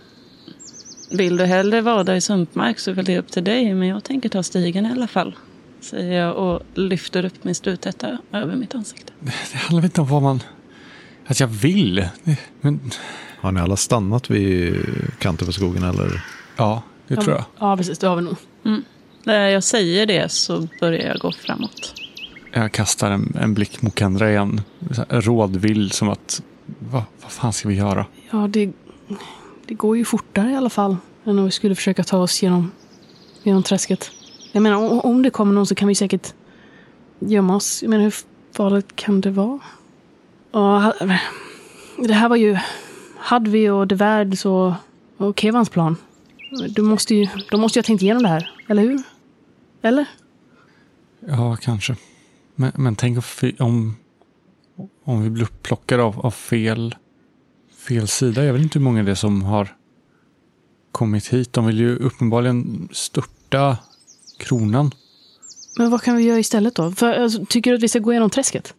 [1.10, 3.74] vill du hellre vara i sumpmark så är väl det upp till dig.
[3.74, 5.36] Men jag tänker ta stigen i alla fall.
[5.80, 9.12] Säger jag och lyfter upp min struthätta över mitt ansikte.
[9.20, 10.40] Det handlar inte om vad man...
[11.26, 12.08] Att jag vill.
[12.60, 12.80] Men
[13.40, 14.76] Har ni alla stannat vid
[15.18, 16.24] kanten på skogen eller?
[16.56, 17.44] ja, det tror jag.
[17.58, 17.98] Ja, precis.
[17.98, 18.36] Det har vi nog.
[19.24, 21.94] När jag säger det så börjar jag gå framåt.
[22.52, 24.60] Jag kastar en, en blick mot Kendra igen.
[25.08, 26.42] Rådvill som att...
[26.78, 28.06] Va, vad fan ska vi göra?
[28.30, 28.72] Ja, det,
[29.66, 32.70] det går ju fortare i alla fall än om vi skulle försöka ta oss genom,
[33.42, 34.10] genom träsket.
[34.52, 36.34] Jag menar, om, om det kommer någon så kan vi säkert
[37.18, 37.82] gömma oss.
[37.82, 38.14] Jag menar, hur
[38.52, 39.58] farligt kan det vara?
[40.52, 40.92] Ja,
[41.98, 42.58] det här var ju
[43.20, 44.72] Hadvi och De Värds och,
[45.16, 45.96] och Kevans plan.
[46.68, 49.02] Du måste ju, de måste ju ha tänkt igenom det här, eller hur?
[49.82, 50.06] Eller?
[51.28, 51.96] Ja, kanske.
[52.54, 53.18] Men, men tänk
[53.58, 53.96] om,
[55.04, 56.94] om vi blir upplockade av, av fel,
[57.86, 58.44] fel sida.
[58.44, 59.76] Jag vet inte hur många det är som har
[60.92, 61.52] kommit hit.
[61.52, 63.78] De vill ju uppenbarligen störta
[64.38, 64.90] kronan.
[65.78, 66.92] Men vad kan vi göra istället då?
[66.92, 68.74] För, alltså, tycker du att vi ska gå igenom träsket?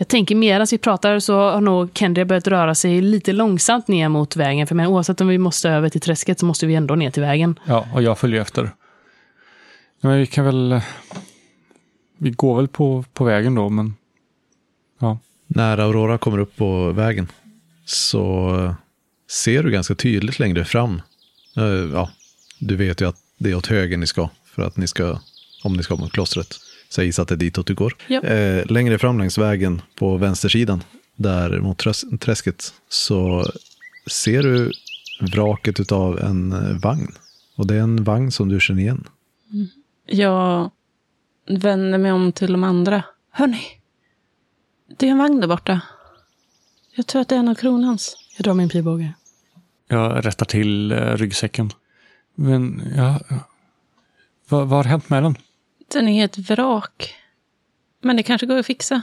[0.00, 4.08] Jag tänker medan vi pratar så har nog Kendria börjat röra sig lite långsamt ner
[4.08, 4.66] mot vägen.
[4.66, 7.22] För men oavsett om vi måste över till träsket så måste vi ändå ner till
[7.22, 7.58] vägen.
[7.64, 8.70] Ja, och jag följer efter.
[10.00, 10.80] Men vi kan väl...
[12.18, 13.94] Vi går väl på, på vägen då, men...
[14.98, 15.18] Ja.
[15.46, 17.28] När Aurora kommer upp på vägen
[17.84, 18.74] så
[19.30, 21.02] ser du ganska tydligt längre fram.
[21.56, 22.10] eh, Ja,
[22.58, 25.18] du vet ju att det är åt höger ni ska för att ni ska,
[25.64, 26.56] om ni ska mot klostret.
[26.88, 27.96] Så jag gissar att det är ditåt du går.
[28.06, 28.20] Ja.
[28.20, 30.82] Eh, längre fram längs vägen på vänstersidan,
[31.16, 33.44] där mot träs- träsket, så
[34.06, 34.72] ser du
[35.20, 37.12] vraket av en eh, vagn.
[37.56, 39.08] Och det är en vagn som du känner igen.
[40.06, 40.70] Jag
[41.48, 43.02] vänder mig om till de andra.
[43.30, 43.62] Hörni,
[44.98, 45.80] det är en vagn där borta.
[46.94, 48.16] Jag tror att det är en av kronans.
[48.36, 49.14] Jag drar min pilbåge.
[49.88, 51.70] Jag rättar till eh, ryggsäcken.
[52.34, 53.20] Men, ja...
[53.28, 53.36] ja.
[54.48, 55.36] Vad, vad har hänt med den?
[55.92, 57.14] Den är ett vrak.
[58.02, 59.02] Men det kanske går att fixa.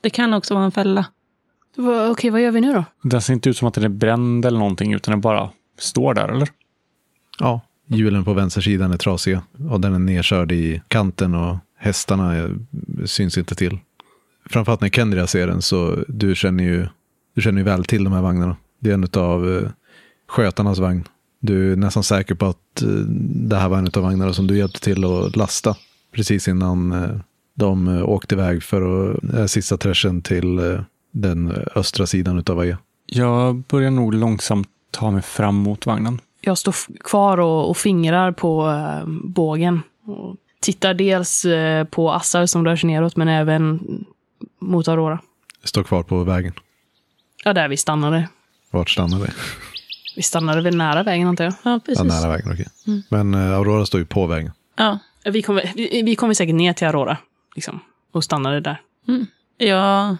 [0.00, 1.06] Det kan också vara en fälla.
[1.76, 2.84] Va, Okej, vad gör vi nu då?
[3.02, 6.14] Den ser inte ut som att den är bränd eller någonting, utan den bara står
[6.14, 6.48] där, eller?
[7.38, 12.50] ja, hjulen på vänstersidan är trasiga och den är nedkörd i kanten och hästarna
[13.04, 13.78] syns inte till.
[14.46, 16.86] Framförallt när Kendria ser den så du känner ju,
[17.34, 18.56] du känner ju väl till de här vagnarna.
[18.78, 19.70] Det är en av eh,
[20.28, 21.08] skötarnas vagn.
[21.40, 22.88] Du är nästan säker på att eh,
[23.48, 25.76] det här var en av vagnarna som du hjälpte till att lasta
[26.14, 27.10] precis innan eh,
[27.54, 30.60] de eh, åkte iväg för att, eh, sista trashen till
[31.12, 32.78] den östra sidan av Aja.
[33.06, 36.20] Jag börjar nog långsamt ta mig fram mot vagnen.
[36.40, 36.74] Jag står
[37.04, 39.82] kvar och, och fingrar på eh, bågen.
[40.06, 43.80] Och tittar dels eh, på Assar som rör sig neråt, men även
[44.60, 45.18] mot Aurora.
[45.64, 46.52] Står kvar på vägen.
[47.44, 48.28] Ja, där vi stannade.
[48.70, 49.32] Vart stannar det?
[50.16, 51.54] Vi stannade väl nära vägen, antar jag.
[51.62, 51.98] Ja, precis.
[51.98, 52.66] Ja, nära vägen, okej.
[53.08, 54.52] Men eh, Aurora står ju på vägen.
[54.76, 54.98] Ja.
[55.24, 57.18] Vi kom, vi, vi kom säkert ner till Aurora.
[57.54, 57.80] Liksom,
[58.12, 58.80] och stannade där.
[59.56, 60.16] Jag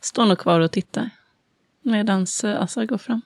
[0.00, 1.10] står nog kvar och tittar.
[1.82, 3.22] Medan Assa går fram.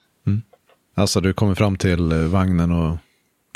[0.95, 2.97] Alltså du kommer fram till eh, vagnen och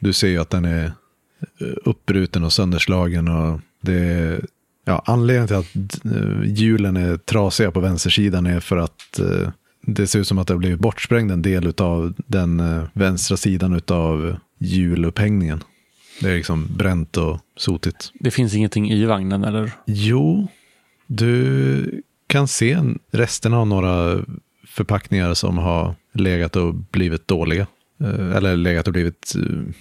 [0.01, 3.27] du ser ju att den är eh, uppbruten och sönderslagen.
[3.27, 4.45] Och det är,
[4.85, 9.49] ja, anledningen till att eh, hjulen är trasiga på vänstersidan är för att eh,
[9.81, 13.37] det ser ut som att det har blivit bortsprängd en del av den eh, vänstra
[13.37, 15.63] sidan av hjulupphängningen.
[16.21, 18.11] Det är liksom bränt och sotigt.
[18.13, 19.71] Det finns ingenting i vagnen eller?
[19.85, 20.47] Jo,
[21.07, 22.79] du kan se
[23.11, 24.19] resterna av några
[24.67, 27.67] förpackningar som har legat och blivit dåliga.
[28.01, 29.73] Eh, Eller legat och blivit eh,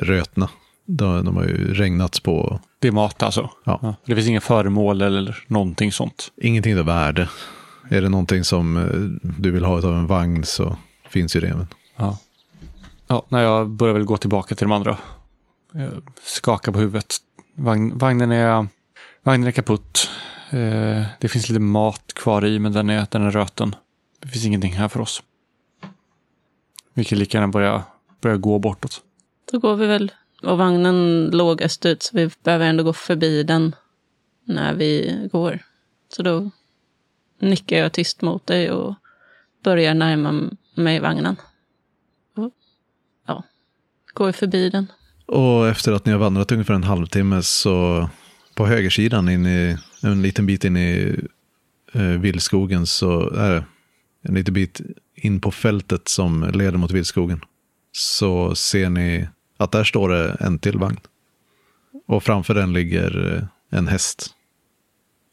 [0.00, 0.48] rötna.
[0.86, 3.50] De, de har ju regnats på Det är mat alltså?
[3.64, 3.94] Ja.
[4.06, 6.32] Det finns inga föremål eller någonting sånt?
[6.42, 7.28] ingenting av värde.
[7.88, 10.76] Är det någonting som eh, du vill ha av en vagn så
[11.08, 11.54] finns ju det.
[11.56, 12.18] Men Ja.
[13.06, 14.96] Ja, när jag börjar väl gå tillbaka till de andra.
[15.74, 17.16] Eh, jag skakar på huvudet.
[17.54, 18.66] Vagn, vagnen, är,
[19.22, 20.10] vagnen är kaputt.
[20.50, 23.74] Eh, det finns lite mat kvar i, men den är, den är röten.
[24.20, 25.22] Det finns ingenting här för oss.
[26.94, 27.84] Vi kan lika gärna börja,
[28.20, 29.02] börja gå bortåt.
[29.52, 30.12] Då går vi väl.
[30.42, 33.74] Och vagnen låg österut, så vi behöver ändå gå förbi den
[34.44, 35.58] när vi går.
[36.08, 36.50] Så då
[37.38, 38.94] nickar jag tyst mot dig och
[39.62, 41.36] börjar närma mig vagnen.
[42.36, 42.52] Och,
[43.26, 43.42] ja,
[44.14, 44.86] går förbi den.
[45.26, 48.08] Och efter att ni har vandrat ungefär en halvtimme så
[48.54, 51.16] på högersidan in i, en liten bit in i
[51.92, 53.64] eh, vildskogen så är det
[54.22, 54.80] en liten bit
[55.14, 57.40] in på fältet som leder mot vildskogen.
[57.92, 61.00] Så ser ni att där står det en till vagn.
[62.06, 64.30] Och framför den ligger eh, en häst.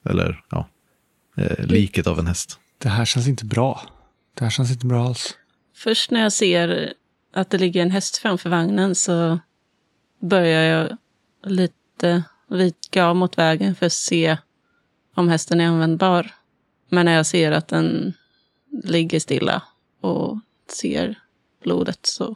[0.05, 0.67] Eller ja,
[1.37, 2.59] eh, liket av en häst.
[2.77, 3.81] Det här känns inte bra.
[4.33, 5.37] Det här känns inte bra alls.
[5.75, 6.93] Först när jag ser
[7.33, 9.39] att det ligger en häst framför vagnen så
[10.21, 10.97] börjar jag
[11.43, 14.37] lite vika av mot vägen för att se
[15.15, 16.31] om hästen är användbar.
[16.89, 18.13] Men när jag ser att den
[18.83, 19.63] ligger stilla
[20.01, 21.19] och ser
[21.63, 22.35] blodet så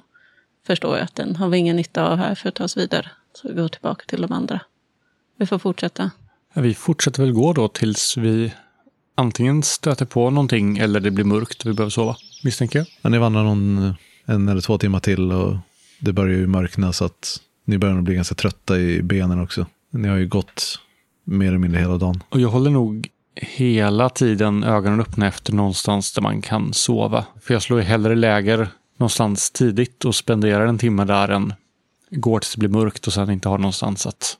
[0.68, 3.12] förstår jag att den har vi ingen nytta av här för att ta oss vidare.
[3.34, 4.62] Så vi går tillbaka till de andra.
[5.38, 6.12] Vi får fortsätta.
[6.54, 8.54] Ja, vi fortsätter väl gå då tills vi
[9.16, 12.88] antingen stöter på någonting eller det blir mörkt och vi behöver sova, misstänker jag.
[13.02, 13.96] Ja, ni vandrar någon,
[14.26, 15.58] en eller två timmar till och
[16.00, 19.66] det börjar ju mörkna så att ni börjar nog bli ganska trötta i benen också.
[19.90, 20.80] Ni har ju gått
[21.24, 22.24] mer eller mindre hela dagen.
[22.30, 27.26] Och jag håller nog hela tiden ögonen öppna efter någonstans där man kan sova.
[27.42, 31.54] För jag slår ju hellre läger någonstans tidigt och spenderar en timme där än
[32.10, 34.38] går tills det blir mörkt och sen inte har någonstans att,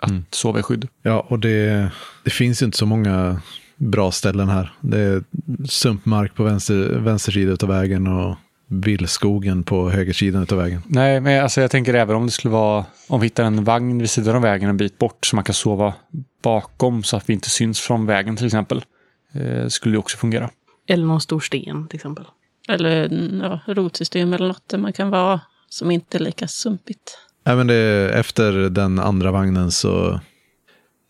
[0.00, 0.88] att sova i skydd.
[1.02, 1.90] Ja, och det,
[2.24, 3.40] det finns ju inte så många
[3.76, 4.72] bra ställen här.
[4.80, 5.24] Det är
[5.68, 8.36] sumpmark på vänster, vänster sida av vägen och
[8.70, 10.82] villskogen på höger sidan av vägen.
[10.86, 13.98] Nej, men alltså jag tänker även om det skulle vara om vi hittar en vagn
[13.98, 15.94] vid sidan av vägen en bit bort så man kan sova
[16.42, 18.84] bakom så att vi inte syns från vägen till exempel.
[19.32, 20.50] Eh, skulle det också fungera.
[20.88, 22.24] Eller någon stor sten till exempel.
[22.68, 23.08] Eller
[23.42, 27.18] ja, rotsystem eller något där man kan vara som inte är lika sumpigt.
[27.44, 30.20] Även det, efter den andra vagnen så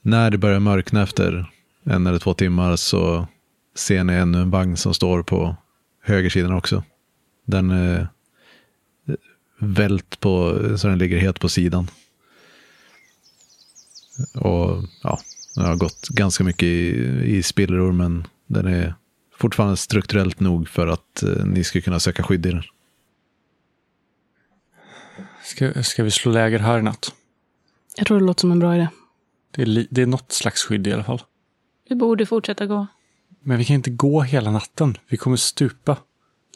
[0.02, 1.46] när det börjar mörkna efter
[1.84, 3.26] en eller två timmar så
[3.76, 5.56] ser ni ännu en vagn som står på
[6.04, 6.82] högersidan också.
[7.45, 8.09] Den är
[9.59, 11.91] vält på, så den ligger helt på sidan.
[14.34, 15.18] Och ja,
[15.57, 16.88] den har gått ganska mycket i,
[17.24, 18.95] i spillror men den är
[19.36, 22.62] fortfarande strukturellt nog för att eh, ni ska kunna söka skydd i den.
[25.45, 27.12] Ska, ska vi slå läger här i natt?
[27.97, 28.88] Jag tror det låter som en bra idé.
[29.51, 31.22] Det är, li, det är något slags skydd i alla fall.
[31.88, 32.86] Vi borde fortsätta gå.
[33.43, 34.97] Men vi kan inte gå hela natten.
[35.09, 35.97] Vi kommer stupa.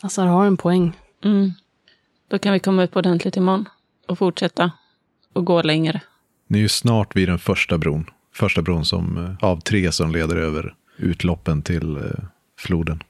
[0.05, 0.97] Assar har en poäng.
[1.25, 1.53] Mm.
[2.29, 3.69] Då kan vi komma upp ordentligt imorgon
[4.09, 4.73] och fortsätta
[5.33, 6.01] och gå längre.
[6.47, 8.11] Ni är ju snart vid den första bron.
[8.35, 12.03] Första bron som, eh, av tre som leder över utloppen till eh,
[12.59, 13.03] floden.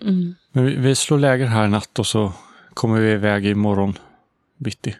[0.00, 0.34] Mm.
[0.52, 2.32] Men vi, vi slår läger här i natt och så
[2.74, 3.98] kommer vi iväg imorgon
[4.58, 4.96] bitti.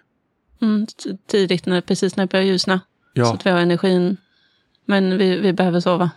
[0.61, 0.87] Mm,
[1.27, 2.81] tidigt, när, precis när det börjar ljusna.
[3.15, 4.17] Så Ja, att vi har energin.
[4.85, 6.11] Men vi, vi behöver sova.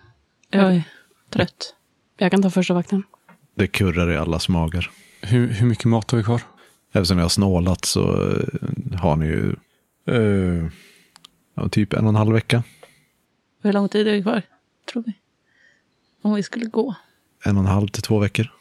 [0.50, 0.84] Jag är
[1.30, 1.76] trött.
[2.18, 3.04] Jag kan ta första vakten.
[3.60, 4.92] Det kurrar i allas magar.
[5.22, 6.42] hur, hur mycket mat har vi kvar?
[6.92, 9.56] Eftersom jag har snålat så eh, har ni ju
[11.54, 12.64] ja, typ en och en halv vecka.
[13.62, 14.42] Hur lång tid är det kvar?
[14.92, 15.14] Tror vi.
[16.22, 16.96] Om vi skulle gå.
[17.44, 18.54] En och en halv till två veckor.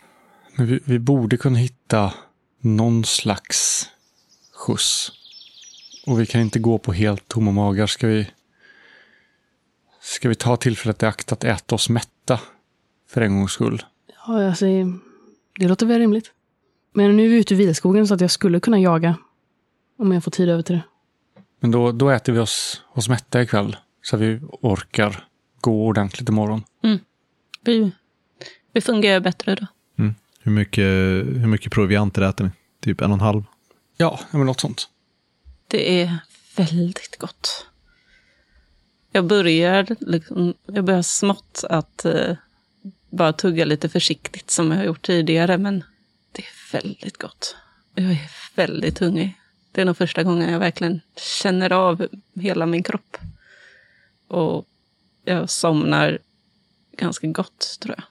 [0.54, 2.14] Men vi, vi borde kunna hitta
[2.60, 3.88] någon slags
[4.54, 5.12] skjuts.
[6.06, 7.86] Och vi kan inte gå på helt tomma magar.
[7.86, 8.30] Ska vi,
[10.00, 12.40] ska vi ta tillfället i akt att äta oss mätta?
[13.08, 13.82] För en gångs skull.
[14.28, 14.98] Ja, säger,
[15.58, 16.32] det låter väl rimligt.
[16.92, 19.16] Men nu är vi ute i vilskogen så att jag skulle kunna jaga.
[19.98, 20.82] Om jag får tid över till det.
[21.60, 23.76] Men då, då äter vi oss, oss mätta ikväll.
[24.02, 25.24] Så att vi orkar
[25.60, 26.62] gå ordentligt imorgon.
[27.60, 27.92] Vi,
[28.72, 29.66] vi fungerar bättre då.
[30.42, 30.84] Hur mycket,
[31.24, 32.50] hur mycket provianter äter ni?
[32.80, 33.42] Typ en och en halv?
[33.96, 34.88] Ja, ja, men något sånt.
[35.66, 36.18] Det är
[36.56, 37.66] väldigt gott.
[39.12, 42.36] Jag börjar, liksom, jag börjar smått att eh,
[43.10, 45.58] bara tugga lite försiktigt som jag har gjort tidigare.
[45.58, 45.84] Men
[46.32, 47.56] det är väldigt gott.
[47.94, 49.34] Jag är väldigt hungrig.
[49.72, 51.00] Det är nog första gången jag verkligen
[51.42, 53.16] känner av hela min kropp.
[54.28, 54.66] Och
[55.24, 56.18] jag somnar
[56.98, 58.04] ganska gott, tror jag.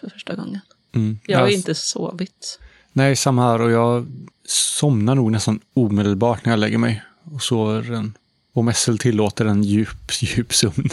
[0.00, 0.60] För första gången.
[0.94, 1.18] Mm.
[1.26, 2.58] Jag har Ja, inte sovit.
[2.92, 3.60] Nej, samma här.
[3.60, 4.06] Och jag
[4.46, 7.02] somnar nog nästan omedelbart när jag lägger mig.
[7.24, 8.18] Och sover en,
[8.52, 10.88] om SL tillåter, en djup, djup sömn.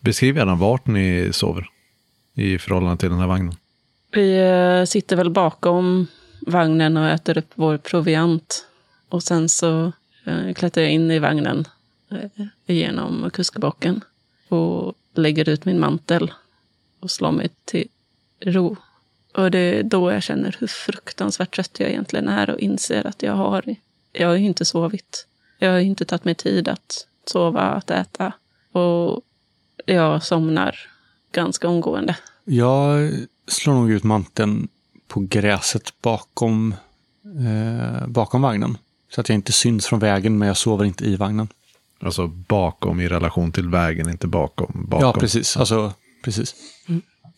[0.00, 1.68] Beskriv gärna vart ni sover.
[2.34, 3.54] I förhållande till den här vagnen.
[4.10, 6.06] Vi eh, sitter väl bakom
[6.46, 8.66] vagnen och äter upp vår proviant.
[9.08, 9.92] Och sen så
[10.24, 11.68] eh, klättrar jag in i vagnen
[12.10, 14.00] eh, genom kuskbocken
[14.48, 16.32] och lägger ut min mantel
[17.00, 17.88] och slår mig till
[18.40, 18.76] ro.
[19.34, 23.22] Och det är då jag känner hur fruktansvärt trött jag egentligen är och inser att
[23.22, 23.76] jag har,
[24.12, 25.26] jag har ju inte sovit.
[25.58, 28.32] Jag har ju inte tagit mig tid att sova, att äta.
[28.72, 29.20] Och
[29.86, 30.91] jag somnar
[31.32, 32.16] ganska omgående.
[32.44, 33.10] Jag
[33.48, 34.68] slår nog ut manteln
[35.08, 36.74] på gräset bakom,
[37.24, 38.78] eh, bakom vagnen.
[39.14, 41.48] Så att jag inte syns från vägen, men jag sover inte i vagnen.
[42.00, 44.86] Alltså bakom i relation till vägen, inte bakom.
[44.88, 45.06] bakom.
[45.06, 45.56] Ja, precis.
[45.56, 45.92] Alltså,
[46.24, 46.54] precis.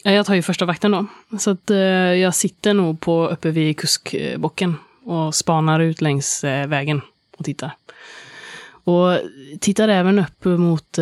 [0.02, 1.06] Ja, Jag tar ju första vakten då.
[1.38, 6.66] Så att eh, jag sitter nog på, uppe vid kuskbocken och spanar ut längs eh,
[6.66, 7.00] vägen
[7.38, 7.76] och tittar.
[8.84, 9.18] Och
[9.60, 10.98] tittar även upp mot...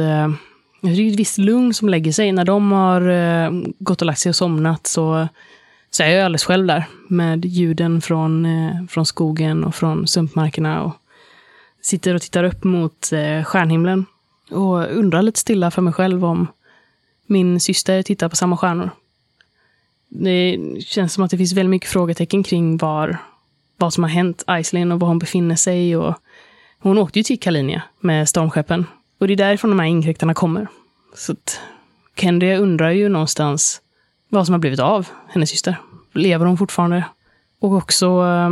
[0.84, 2.32] Det är ett visst lugn som lägger sig.
[2.32, 5.28] När de har eh, gått och lagt sig och somnat så,
[5.90, 6.84] så är jag alldeles själv där.
[7.08, 10.82] Med ljuden från, eh, från skogen och från sumpmarkerna.
[10.82, 10.92] Och
[11.82, 14.06] sitter och tittar upp mot eh, stjärnhimlen.
[14.50, 16.46] Och undrar lite stilla för mig själv om
[17.26, 18.90] min syster tittar på samma stjärnor.
[20.08, 23.18] Det känns som att det finns väldigt mycket frågetecken kring var,
[23.76, 25.96] vad som har hänt Iceland och var hon befinner sig.
[25.96, 26.14] Och
[26.78, 28.86] hon åkte ju till Kalinia med stormskeppen.
[29.22, 30.66] Och det är därifrån de här inkräktarna kommer.
[31.14, 31.60] Så att
[32.16, 33.80] Kendria undrar ju någonstans
[34.28, 35.76] vad som har blivit av hennes syster.
[36.12, 37.04] Lever hon fortfarande?
[37.60, 38.50] Och också eh,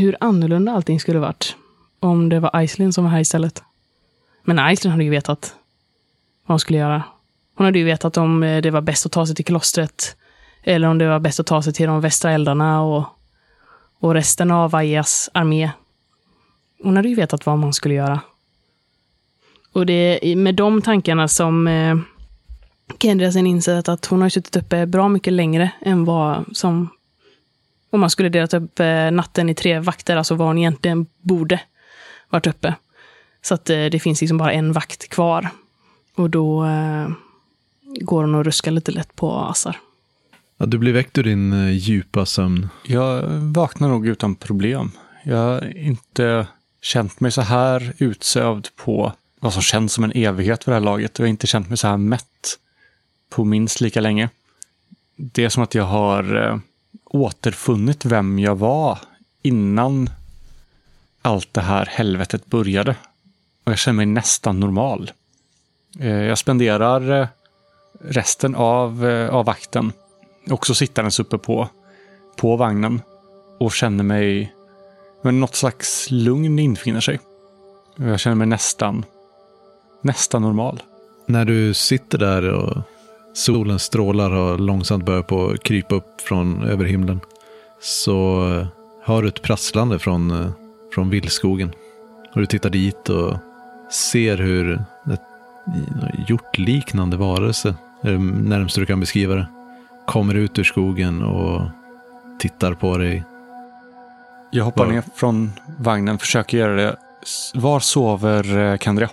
[0.00, 1.56] hur annorlunda allting skulle varit
[2.00, 3.62] om det var Aislinn som var här istället.
[4.44, 5.54] Men Aislinn hade ju vetat
[6.46, 7.02] vad hon skulle göra.
[7.54, 10.16] Hon hade ju vetat om eh, det var bäst att ta sig till klostret.
[10.62, 13.04] Eller om det var bäst att ta sig till de västra eldarna och,
[14.00, 15.70] och resten av Vajas armé.
[16.82, 18.20] Hon hade ju vetat vad man skulle göra.
[19.78, 21.98] Och det är med de tankarna som eh,
[22.98, 26.88] Kendria sen insett att hon har suttit uppe bra mycket längre än vad som
[27.90, 31.60] om man skulle delat upp eh, natten i tre vakter, alltså vad hon egentligen borde
[32.30, 32.74] varit uppe.
[33.42, 35.48] Så att eh, det finns liksom bara en vakt kvar.
[36.14, 37.08] Och då eh,
[38.00, 39.76] går hon och ruskar lite lätt på Assar.
[40.56, 42.68] Ja, du blir väckt ur din eh, djupa sömn.
[42.84, 44.90] Jag vaknar nog utan problem.
[45.22, 46.46] Jag har inte
[46.82, 50.84] känt mig så här utsövd på vad som känns som en evighet för det här
[50.84, 51.12] laget.
[51.12, 52.58] och Jag har inte känt mig så här mätt
[53.30, 54.28] på minst lika länge.
[55.16, 56.58] Det är som att jag har eh,
[57.04, 58.98] återfunnit vem jag var
[59.42, 60.10] innan
[61.22, 62.96] allt det här helvetet började.
[63.64, 65.10] Och jag känner mig nästan normal.
[65.98, 67.28] Eh, Jag spenderar eh,
[68.00, 69.92] resten av, eh, av vakten
[70.50, 71.68] också sittandes uppe på,
[72.36, 73.02] på vagnen
[73.60, 74.54] och känner mig...
[75.22, 77.20] Men något slags lugn infinner sig.
[77.96, 79.04] Jag känner mig nästan,
[80.02, 80.82] nästan normal.
[81.26, 82.82] När du sitter där och
[83.32, 87.20] solen strålar och långsamt börjar på krypa upp från över himlen.
[87.80, 88.66] Så eh,
[89.04, 90.50] hör du ett prasslande från, eh,
[90.94, 91.72] från vildskogen.
[92.34, 93.36] Och du tittar dit och
[93.92, 94.74] ser hur
[95.12, 95.20] ett
[96.28, 99.46] hjortliknande varelse, är det närmast du kan beskriva det,
[100.06, 101.60] kommer ut ur skogen och
[102.38, 103.24] tittar på dig.
[104.50, 106.96] Jag hoppar Var- ner från vagnen, försöker göra det
[107.54, 109.08] Var sover eh, Kendria?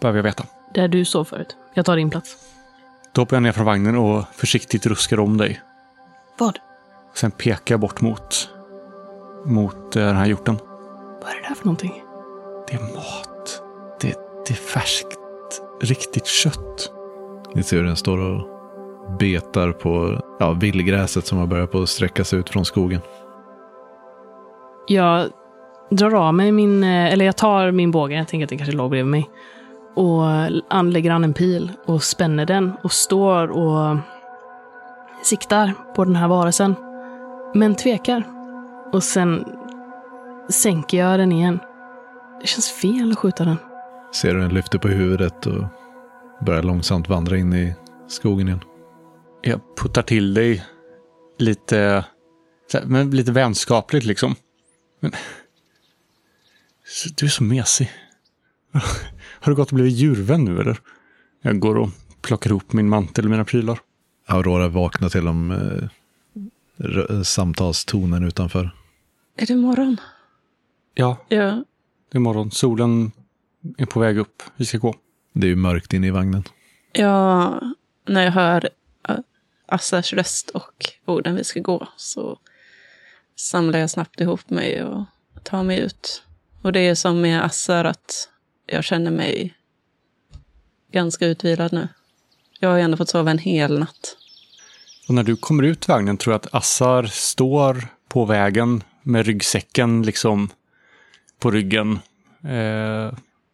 [0.00, 0.44] Behöver jag veta.
[0.74, 1.56] Där du sov förut.
[1.74, 2.36] Jag tar din plats.
[3.12, 5.60] Då hoppar jag ner från vagnen och försiktigt ruskar om dig.
[6.38, 6.58] Vad?
[7.14, 8.50] Sen pekar jag bort mot,
[9.44, 10.58] mot eh, den här hjorten.
[11.22, 12.02] Vad är det där för någonting?
[12.68, 13.62] Det är mat.
[14.00, 14.14] Det,
[14.46, 15.18] det är färskt,
[15.80, 16.92] riktigt kött.
[17.54, 18.48] Ni ser hur den står och
[19.18, 23.00] betar på ja, villgräset som har börjat på att sträcka sig ut från skogen.
[24.86, 25.28] Jag
[25.90, 28.76] drar av mig min, eh, eller jag tar min båge, jag tänker att den kanske
[28.76, 29.30] låg bredvid mig.
[29.98, 30.24] Och
[30.68, 33.96] anlägger an en pil och spänner den och står och
[35.22, 36.74] siktar på den här varelsen.
[37.54, 38.22] Men tvekar.
[38.92, 39.44] Och sen
[40.48, 41.58] sänker jag den igen.
[42.40, 43.56] Det känns fel att skjuta den.
[44.14, 45.64] Ser hur den lyfter på huvudet och
[46.46, 47.74] börjar långsamt vandra in i
[48.08, 48.64] skogen igen.
[49.42, 50.64] Jag puttar till dig
[51.38, 52.04] lite,
[52.84, 54.34] men lite vänskapligt liksom.
[55.00, 55.12] Men,
[56.86, 57.90] Så du är så mesig.
[59.40, 60.80] Har du gått och blivit djurvän nu eller?
[61.42, 61.88] Jag går och
[62.22, 63.78] plockar ihop min mantel och mina prylar.
[64.26, 68.70] Aurora vaknar till de eh, samtalstonen utanför.
[69.36, 69.96] Är det morgon?
[70.94, 71.64] Ja, Ja.
[72.12, 72.50] det är morgon.
[72.50, 73.12] Solen
[73.78, 74.42] är på väg upp.
[74.56, 74.94] Vi ska gå.
[75.32, 76.42] Det är ju mörkt inne i vagnen.
[76.92, 77.60] Ja,
[78.06, 78.68] när jag hör
[79.08, 79.16] äh,
[79.66, 80.72] Assars röst och
[81.04, 82.38] orden vi ska gå så
[83.36, 85.04] samlar jag snabbt ihop mig och
[85.42, 86.22] tar mig ut.
[86.62, 88.28] Och det är som med Assar att
[88.68, 89.54] jag känner mig
[90.92, 91.88] ganska utvilad nu.
[92.60, 94.16] Jag har ju ändå fått sova en hel natt.
[95.08, 100.02] Och när du kommer ut vagnen tror jag att Assar står på vägen med ryggsäcken
[100.02, 100.50] liksom
[101.38, 101.98] på ryggen.
[102.44, 103.12] Eh,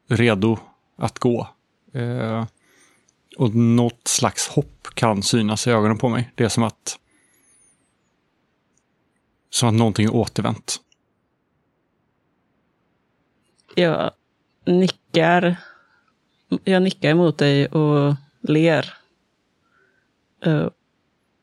[0.09, 0.59] redo
[0.97, 1.49] att gå.
[1.93, 2.47] Eh,
[3.37, 6.33] och något slags hopp kan synas i ögonen på mig.
[6.35, 6.99] Det är som att
[9.51, 10.81] som att någonting är återvänt.
[13.75, 14.11] Jag
[14.67, 15.04] nickar.
[16.65, 18.93] Jag nickar emot dig och ler.
[20.45, 20.67] Eh,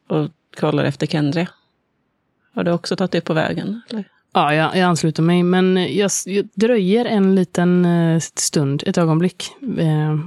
[0.08, 1.48] Och kollar efter Kendria.
[2.54, 3.82] Har du också tagit det på vägen?
[3.90, 4.04] Eller?
[4.34, 9.50] Ja, jag, jag ansluter mig, men jag, jag dröjer en liten eh, stund, ett ögonblick.
[9.78, 10.18] Eh,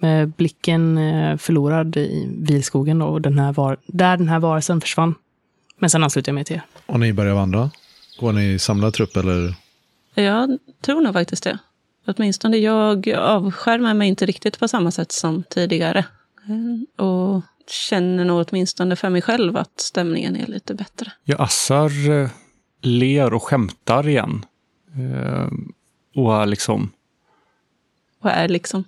[0.00, 4.80] med blicken eh, förlorad i vilskogen då, och den här var, där den här varelsen
[4.80, 5.14] försvann.
[5.78, 6.62] Men sen ansluter jag mig till er.
[6.86, 7.70] Och ni börjar vandra?
[8.20, 9.54] Går ni i samlad trupp eller?
[10.14, 11.58] Jag tror nog faktiskt det.
[12.06, 15.98] Åtminstone jag avskärmar mig inte riktigt på samma sätt som tidigare.
[16.48, 21.12] Eh, Och känner nog åtminstone för mig själv att stämningen är lite bättre.
[21.24, 22.30] Ja, Assar eh,
[22.82, 24.44] ler och skämtar igen.
[24.96, 25.48] Eh,
[26.16, 26.90] och är liksom,
[28.20, 28.84] Och är liksom...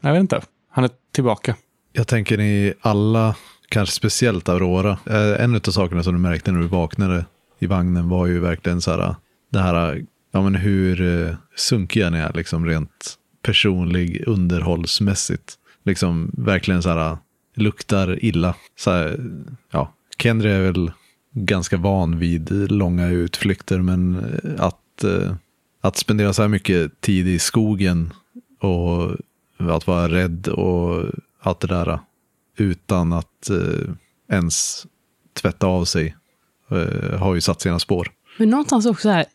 [0.00, 1.56] jag vet inte, han är tillbaka.
[1.92, 3.36] Jag tänker ni alla,
[3.68, 4.98] kanske speciellt Aurora.
[5.38, 7.24] En av sakerna som du märkte när du vaknade
[7.58, 9.14] i vagnen var ju verkligen så här,
[9.52, 10.04] det här,
[10.36, 15.54] ja men hur eh, sunkiga ni är liksom rent personlig underhållsmässigt.
[15.84, 17.18] Liksom verkligen så här, eh,
[17.54, 18.54] luktar illa.
[18.78, 19.20] Så här,
[19.70, 20.92] ja, Kendra är väl
[21.32, 25.34] ganska van vid långa utflykter, men eh, att, eh,
[25.80, 28.12] att spendera så här mycket tid i skogen
[28.60, 29.16] och
[29.58, 31.04] att vara rädd och
[31.40, 32.00] allt det där eh,
[32.56, 33.90] utan att eh,
[34.32, 34.86] ens
[35.34, 36.16] tvätta av sig
[36.70, 38.08] eh, har ju satt sina spår.
[38.38, 39.26] Men någonstans också här,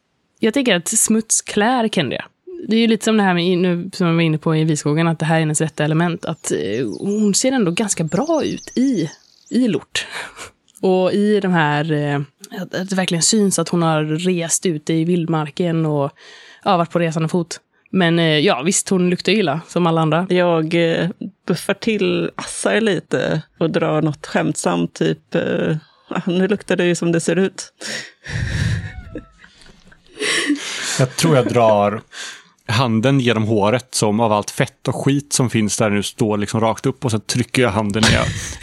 [0.43, 2.25] jag tänker att smuts klär Kendria.
[2.67, 4.63] Det är ju lite som det här med, nu, som jag var inne på i
[4.63, 6.25] Viskogen, att det här är hennes rätta element.
[6.25, 9.09] Att eh, hon ser ändå ganska bra ut i,
[9.49, 10.07] i lort.
[10.81, 12.21] Och i de här, eh,
[12.61, 16.11] att det verkligen syns att hon har rest ute i vildmarken och
[16.63, 17.59] ja, varit på resande fot.
[17.91, 20.27] Men eh, ja, visst, hon luktar illa, som alla andra.
[20.29, 20.75] Jag
[21.47, 25.35] buffar till Assar lite och drar något skämtsamt, typ
[26.09, 27.73] ah, nu luktar det ju som det ser ut.
[30.99, 32.01] Jag tror jag drar
[32.71, 36.61] handen genom håret som av allt fett och skit som finns där nu står liksom
[36.61, 38.17] rakt upp och så trycker jag handen i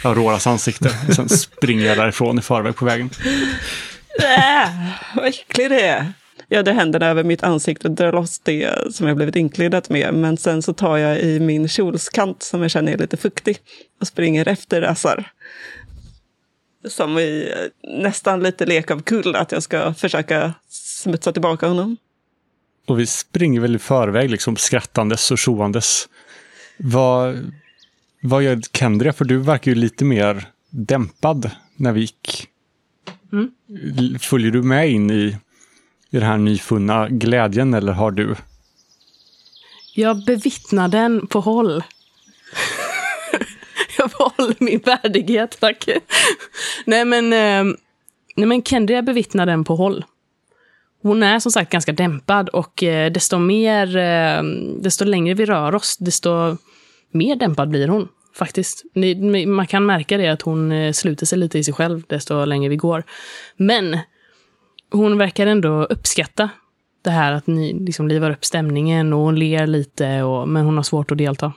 [0.07, 0.91] Auroras ansikte.
[1.07, 3.09] och Sen springer jag därifrån i förväg på vägen.
[4.19, 4.69] Äh,
[5.15, 6.13] vad äcklig det är.
[6.47, 10.13] Jag drar händerna över mitt ansikte och drar loss det som jag blivit inkliddad med.
[10.13, 13.57] Men sen så tar jag i min kjolskant som jag känner är lite fuktig
[14.01, 15.31] och springer efter Assar.
[16.87, 20.53] Som i eh, nästan lite lek av kull, att jag ska försöka
[20.99, 21.97] smutsa tillbaka honom.
[22.87, 26.09] Och vi springer väl i förväg liksom skrattandes och tjoandes.
[26.77, 27.51] Vad,
[28.21, 29.13] vad gör Kendria?
[29.13, 32.47] För du verkar ju lite mer dämpad när vi gick.
[33.31, 34.19] Mm.
[34.19, 35.37] Följer du med in i,
[36.09, 38.35] i den här nyfunna glädjen eller har du?
[39.95, 41.83] Jag bevittnar den på håll.
[43.97, 45.89] jag behåller min värdighet, tack.
[46.85, 47.75] nej, men, eh,
[48.35, 50.05] nej, men Kendria bevittnar den på håll
[51.01, 54.43] hon är som sagt ganska dämpad och eh, desto mer, eh,
[54.81, 56.57] desto längre vi rör oss, desto
[57.11, 58.07] mer dämpad blir hon.
[58.35, 58.83] Faktiskt.
[59.47, 62.69] Man kan märka det att hon eh, sluter sig lite i sig själv desto längre
[62.69, 63.03] vi går.
[63.57, 63.97] Men
[64.91, 66.49] hon verkar ändå uppskatta
[67.01, 70.77] det här att ni liksom livar upp stämningen och hon ler lite, och, men hon
[70.77, 71.53] har svårt att delta.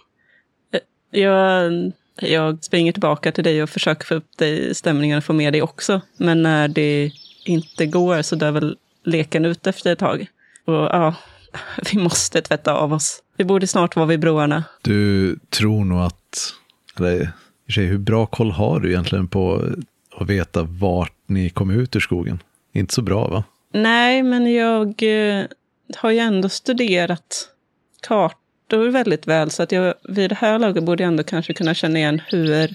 [1.10, 1.72] Jag,
[2.20, 5.52] jag springer tillbaka till dig och försöker få upp dig i stämningen och få med
[5.52, 6.00] dig också.
[6.16, 7.10] Men när det
[7.44, 10.26] inte går så dör väl leken ut efter ett tag.
[10.64, 11.14] Och ja,
[11.92, 13.22] vi måste tvätta av oss.
[13.36, 14.64] Vi borde snart vara vid broarna.
[14.82, 16.54] Du tror nog att,
[16.98, 17.32] eller
[17.72, 19.62] sig, hur bra koll har du egentligen på
[20.16, 22.42] att veta vart ni kom ut ur skogen?
[22.72, 23.44] Inte så bra va?
[23.72, 25.44] Nej, men jag eh,
[25.96, 27.48] har ju ändå studerat
[28.02, 29.50] kartor väldigt väl.
[29.50, 32.70] Så att jag vid det här laget borde jag ändå kanske kunna känna igen hur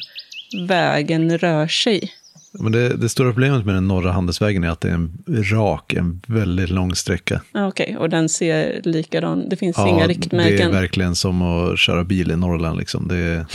[0.68, 2.12] vägen rör sig.
[2.60, 5.94] Men det, det stora problemet med den norra handelsvägen är att det är en rak,
[5.94, 7.42] en väldigt lång sträcka.
[7.52, 10.68] Ah, Okej, och den ser likadan Det finns inga det riktmärken.
[10.68, 12.80] är verkligen som att köra bil i Norrland.
[12.80, 13.08] Liksom.
[13.08, 13.46] Det, är,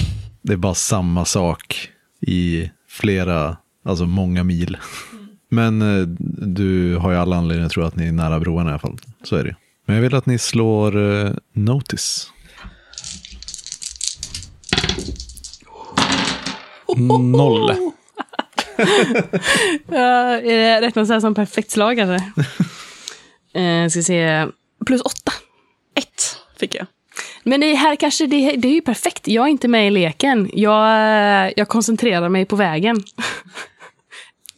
[0.42, 1.88] det är bara samma sak
[2.20, 4.76] i flera, alltså många mil.
[5.50, 6.06] Men eh,
[6.46, 8.98] du har ju alla anledningar att tro att ni är nära broarna i alla fall.
[9.24, 9.56] Så är det.
[9.86, 12.26] Men jag vill att ni slår eh, Notice.
[17.20, 17.70] Noll.
[19.88, 22.32] Ja, är det räknas det här som perfekt slag kanske?
[23.60, 24.46] eh, ska se.
[24.86, 25.32] Plus åtta.
[25.94, 26.86] Ett fick jag.
[27.42, 29.28] Men det här kanske, det, det är ju perfekt.
[29.28, 30.50] Jag är inte med i leken.
[30.52, 33.02] Jag, eh, jag koncentrerar mig på vägen.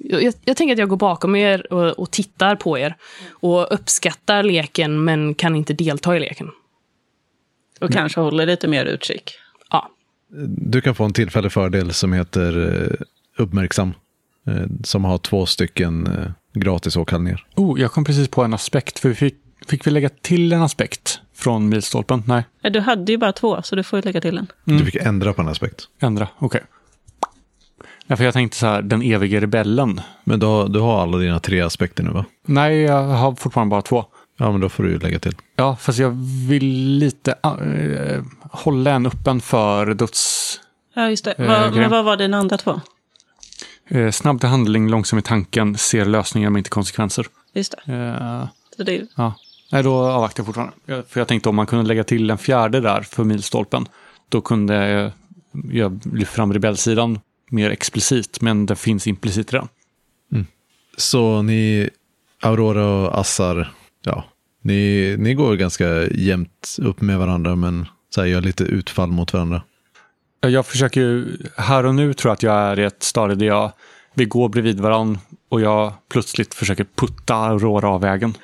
[0.06, 2.96] Jag, jag, tänker att jag går bakom er och, och tittar på er.
[3.30, 6.50] Och uppskattar leken, men kan inte delta i leken.
[7.80, 9.34] Och kanske håller lite mer utkik.
[9.70, 9.90] Ja.
[10.46, 13.94] Du kan få en tillfällig fördel som heter eh, uppmärksam.
[14.46, 17.46] Eh, som har två stycken eh, gratis åkallningar.
[17.56, 18.98] Oh, jag kom precis på en aspekt.
[18.98, 19.34] För vi fick,
[19.66, 22.22] fick vi lägga till en aspekt från milstolpen?
[22.26, 24.46] Nej, Du hade ju bara två, så du får ju lägga till en.
[24.64, 25.82] Du fick ändra på en aspekt.
[26.00, 26.28] ändra.
[26.38, 26.60] Okej.
[28.06, 30.00] Ja, för jag tänkte så här, den evige rebellen.
[30.24, 32.24] Men du har, du har alla dina tre aspekter nu va?
[32.46, 34.04] Nej, jag har fortfarande bara två.
[34.38, 35.34] Ja, men då får du lägga till.
[35.56, 36.10] Ja, fast jag
[36.48, 36.64] vill
[36.98, 40.60] lite äh, hålla en öppen för döds...
[40.94, 41.34] Ja, just det.
[41.38, 41.80] Vad- grej.
[41.80, 42.80] men vad var dina andra två?
[43.88, 47.26] Eh, snabb till handling, långsam i tanken, ser lösningar men inte konsekvenser.
[47.52, 47.92] Just det.
[47.94, 49.34] Eh, Så det är, ja.
[49.72, 51.02] Nej, då avvaktar jag fortfarande.
[51.08, 53.86] För jag tänkte om man kunde lägga till en fjärde där för milstolpen,
[54.28, 55.10] då kunde jag,
[55.72, 57.20] jag lyfta fram rebellsidan
[57.50, 59.68] mer explicit, men det finns implicit redan.
[60.96, 61.90] Så ni,
[62.42, 63.72] Aurora och Assar,
[64.04, 64.24] ja,
[64.62, 69.32] ni, ni går ganska jämnt upp med varandra, men så här, gör lite utfall mot
[69.32, 69.62] varandra.
[70.44, 73.36] Ja, Jag försöker ju, här och nu tror jag att jag är i ett stadie
[73.36, 73.72] där jag,
[74.14, 78.34] vi går bredvid varandra och jag plötsligt försöker putta Aurora av vägen.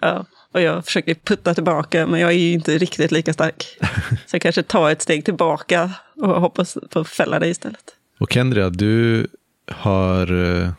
[0.00, 0.24] ja.
[0.52, 3.78] Och jag försöker putta tillbaka, men jag är ju inte riktigt lika stark.
[4.26, 7.96] Så jag kanske tar ett steg tillbaka och hoppas på att fälla dig istället.
[8.18, 9.26] Och Kendria, du
[9.66, 10.70] hör eh,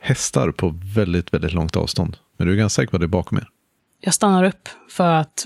[0.00, 2.16] hästar på väldigt, väldigt långt avstånd.
[2.36, 3.48] Men du är ganska säker på att det är bakom er.
[4.00, 5.44] Jag stannar upp för att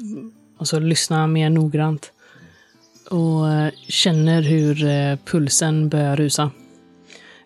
[0.58, 2.12] och så lyssna mer noggrant.
[3.10, 6.50] Och känner hur eh, pulsen börjar rusa.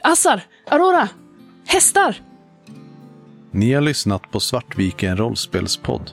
[0.03, 0.43] Assar!
[0.71, 1.09] Aurora!
[1.67, 2.17] Hästar!
[3.51, 6.11] Ni har lyssnat på Svartviken rollspelspodd.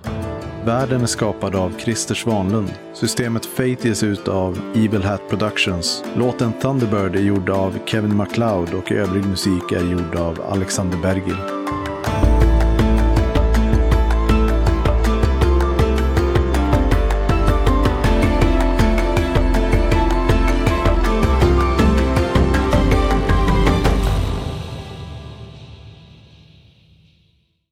[0.65, 2.73] Världen är skapad av Christer Svanlund.
[2.93, 6.03] Systemet Fate ges ut av Evil Hat Productions.
[6.15, 11.61] Låten Thunderbird är gjord av Kevin MacLeod och övrig musik är gjord av Alexander Bergil.